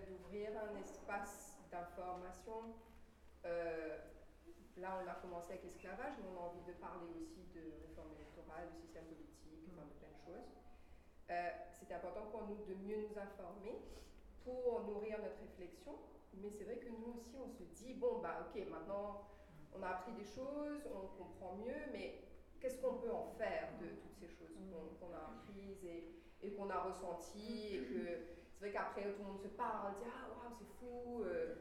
[0.08, 2.74] d'ouvrir un espace d'information,
[4.82, 8.14] là on a commencé avec l'esclavage, mais on a envie de parler aussi de réforme
[8.16, 10.48] électorale, de système politique, enfin de plein de choses.
[11.32, 11.50] Euh,
[11.80, 13.80] C'était important pour nous de mieux nous informer
[14.44, 15.96] pour nourrir notre réflexion.
[16.42, 19.28] Mais c'est vrai que nous aussi, on se dit, bon, bah ok, maintenant,
[19.76, 22.22] on a appris des choses, on comprend mieux, mais
[22.62, 26.54] qu'est-ce qu'on peut en faire de toutes ces choses qu'on qu'on a apprises et, et
[26.54, 28.06] qu'on a ressenties et que
[28.54, 31.24] c'est vrai qu'après, tout le monde se parle, dit, ah, waouh, c'est fou.
[31.24, 31.56] euh,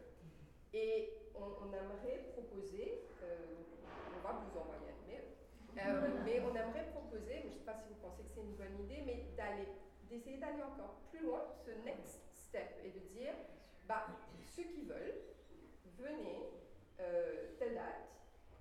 [0.75, 3.37] et on, on aimerait proposer, euh,
[4.17, 5.25] on va vous envoyer un mail,
[5.79, 8.57] euh, mais on aimerait proposer, je ne sais pas si vous pensez que c'est une
[8.57, 9.69] bonne idée, mais d'aller,
[10.09, 13.35] d'essayer d'aller encore plus loin, ce next step, et de dire,
[13.87, 14.07] bah,
[14.45, 15.23] ceux qui veulent,
[15.99, 16.51] venez,
[17.01, 18.09] euh, telle date,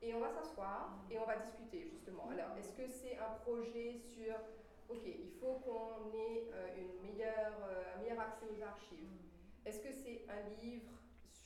[0.02, 2.30] et on va s'asseoir et on va discuter justement.
[2.30, 4.36] Alors, est-ce que c'est un projet sur,
[4.90, 7.58] ok, il faut qu'on ait euh, une meilleure,
[7.96, 9.10] un meilleur accès aux archives?
[9.66, 10.92] Est-ce que c'est un livre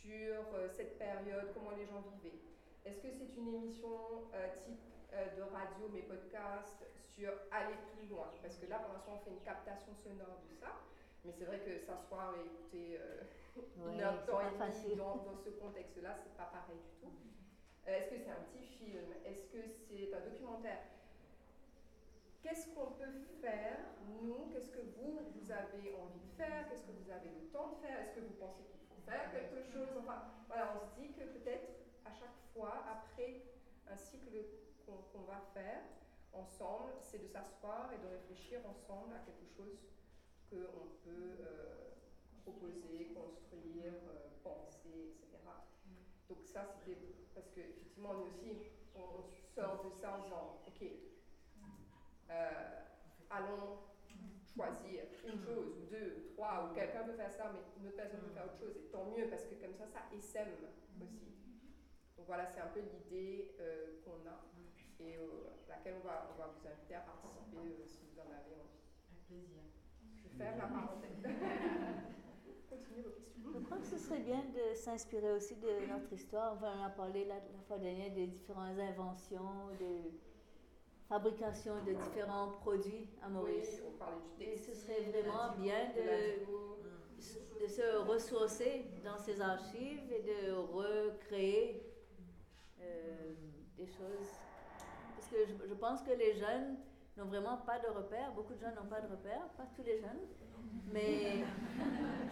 [0.02, 2.40] sur euh, cette période, comment les gens vivaient.
[2.86, 4.82] Est-ce que c'est une émission euh, type
[5.14, 6.84] euh, de radio, mais podcast,
[7.14, 8.34] sur aller plus loin?
[8.42, 10.74] Parce que là, pour l'instant, on fait une captation sonore de ça.
[11.24, 12.98] Mais c'est vrai que s'asseoir et écouter
[13.78, 17.12] Ouais, une heure, c'est temps et dans, dans ce contexte-là, c'est pas pareil du tout.
[17.88, 19.06] Euh, Est-ce que c'est un petit film?
[19.26, 20.82] Est-ce que c'est un documentaire?
[22.42, 23.12] Qu'est-ce qu'on peut
[23.42, 23.78] faire,
[24.22, 24.50] nous?
[24.52, 26.68] Qu'est-ce que vous, vous avez envie de faire?
[26.70, 28.00] Qu'est-ce que vous avez le temps de faire?
[28.02, 31.70] Est-ce que vous pensez qu'il faire quelque chose Enfin, voilà, on se dit que peut-être
[32.06, 33.42] à chaque fois, après
[33.90, 34.30] un cycle
[34.86, 35.82] qu'on va faire
[36.34, 39.78] ensemble, c'est de s'asseoir et de réfléchir ensemble à quelque chose
[40.50, 41.92] qu'on peut euh,
[42.44, 45.38] proposer, construire, euh, penser, etc.
[46.30, 46.98] Donc ça, c'était
[47.34, 48.58] parce que effectivement, nous aussi,
[48.96, 49.24] on, on
[49.56, 50.88] sort de ça en disant, ok,
[52.30, 52.80] euh,
[53.30, 53.78] allons
[54.54, 57.98] choisir une chose, ou deux, ou trois, ou quelqu'un peut faire ça, mais une autre
[57.98, 60.50] personne peut faire autre chose, et tant mieux, parce que comme ça, ça essaime
[61.00, 61.32] aussi.
[62.18, 64.46] Donc voilà, c'est un peu l'idée euh, qu'on a,
[65.00, 68.20] et euh, à laquelle on va, on va vous inviter à participer euh, si vous
[68.20, 68.86] en avez envie.
[69.10, 69.64] Avec plaisir.
[70.16, 71.24] Je vais faire la parenthèse.
[72.70, 73.52] Continuez vos questions.
[73.54, 76.54] Je crois que ce serait bien de s'inspirer aussi de notre histoire.
[76.54, 80.12] Enfin, on a parlé la, la fois dernière des différentes inventions, de
[81.12, 83.82] fabrication de différents produits à Maurice.
[84.40, 85.92] Oui, Et ce serait vraiment bien
[87.60, 91.84] de se ressourcer dans ces archives et de recréer
[92.80, 93.34] euh,
[93.78, 94.30] des choses.
[95.18, 96.78] Parce que je, je pense que les jeunes
[97.18, 98.32] n'ont vraiment pas de repères.
[98.34, 100.20] Beaucoup de jeunes n'ont pas de repères, pas tous les jeunes.
[100.94, 101.44] Mais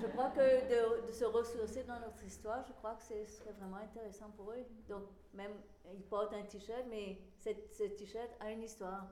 [0.01, 3.53] je crois que de, de se ressourcer dans notre histoire, je crois que ce serait
[3.53, 4.65] vraiment intéressant pour eux.
[4.88, 5.03] Donc,
[5.34, 5.51] même,
[5.93, 9.07] ils portent un t-shirt, mais cette- ce t-shirt a une histoire.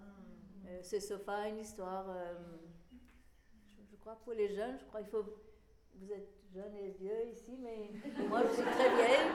[0.68, 2.06] Euh, ce sofa a une histoire.
[2.10, 2.36] euh,
[3.78, 5.26] je, je crois pour les jeunes, je crois qu'il faut.
[5.96, 7.90] Vous êtes jeunes et vieux ici, mais
[8.28, 9.32] moi je suis très vieille.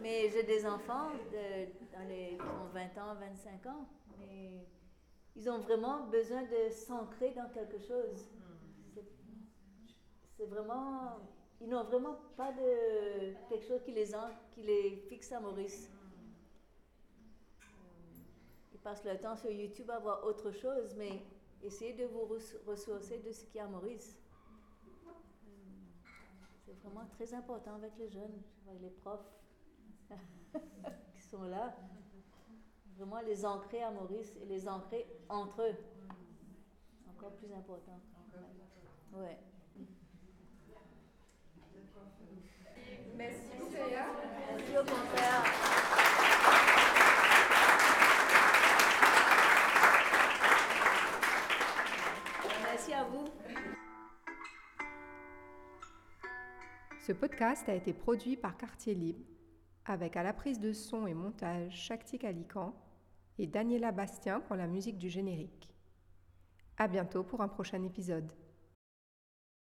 [0.00, 1.66] Mais j'ai des enfants de,
[1.96, 3.86] dans les, qui ont 20 ans, 25 ans.
[4.18, 4.66] Mais
[5.36, 8.26] ils ont vraiment besoin de s'ancrer dans quelque chose.
[8.94, 9.04] C'est-
[10.36, 11.18] C'est vraiment.
[11.60, 14.04] Ils n'ont vraiment pas de quelque chose qui les,
[14.50, 14.62] qui
[15.08, 15.90] fixe à Maurice.
[18.74, 21.22] Ils passent leur temps sur YouTube à voir autre chose, mais
[21.62, 24.18] essayez de vous res- ressourcer de ce qu'il y a à Maurice.
[24.86, 25.10] Euh,
[26.64, 29.32] C'est vraiment très important avec les jeunes, avec les profs
[31.14, 31.74] qui sont là.
[32.96, 35.76] Vraiment les ancrer à Maurice et les ancrer entre eux.
[37.04, 38.00] C'est encore plus important.
[39.12, 39.38] Ouais.
[43.16, 44.06] Merci Célia.
[44.48, 45.42] Merci au contraire.
[52.62, 53.24] Merci à vous.
[57.06, 59.24] Ce podcast a été produit par Quartier Libre
[59.84, 62.74] avec à la prise de son et montage Shakti Kalikan
[63.38, 65.74] et Daniela Bastien pour la musique du générique.
[66.78, 68.32] À bientôt pour un prochain épisode.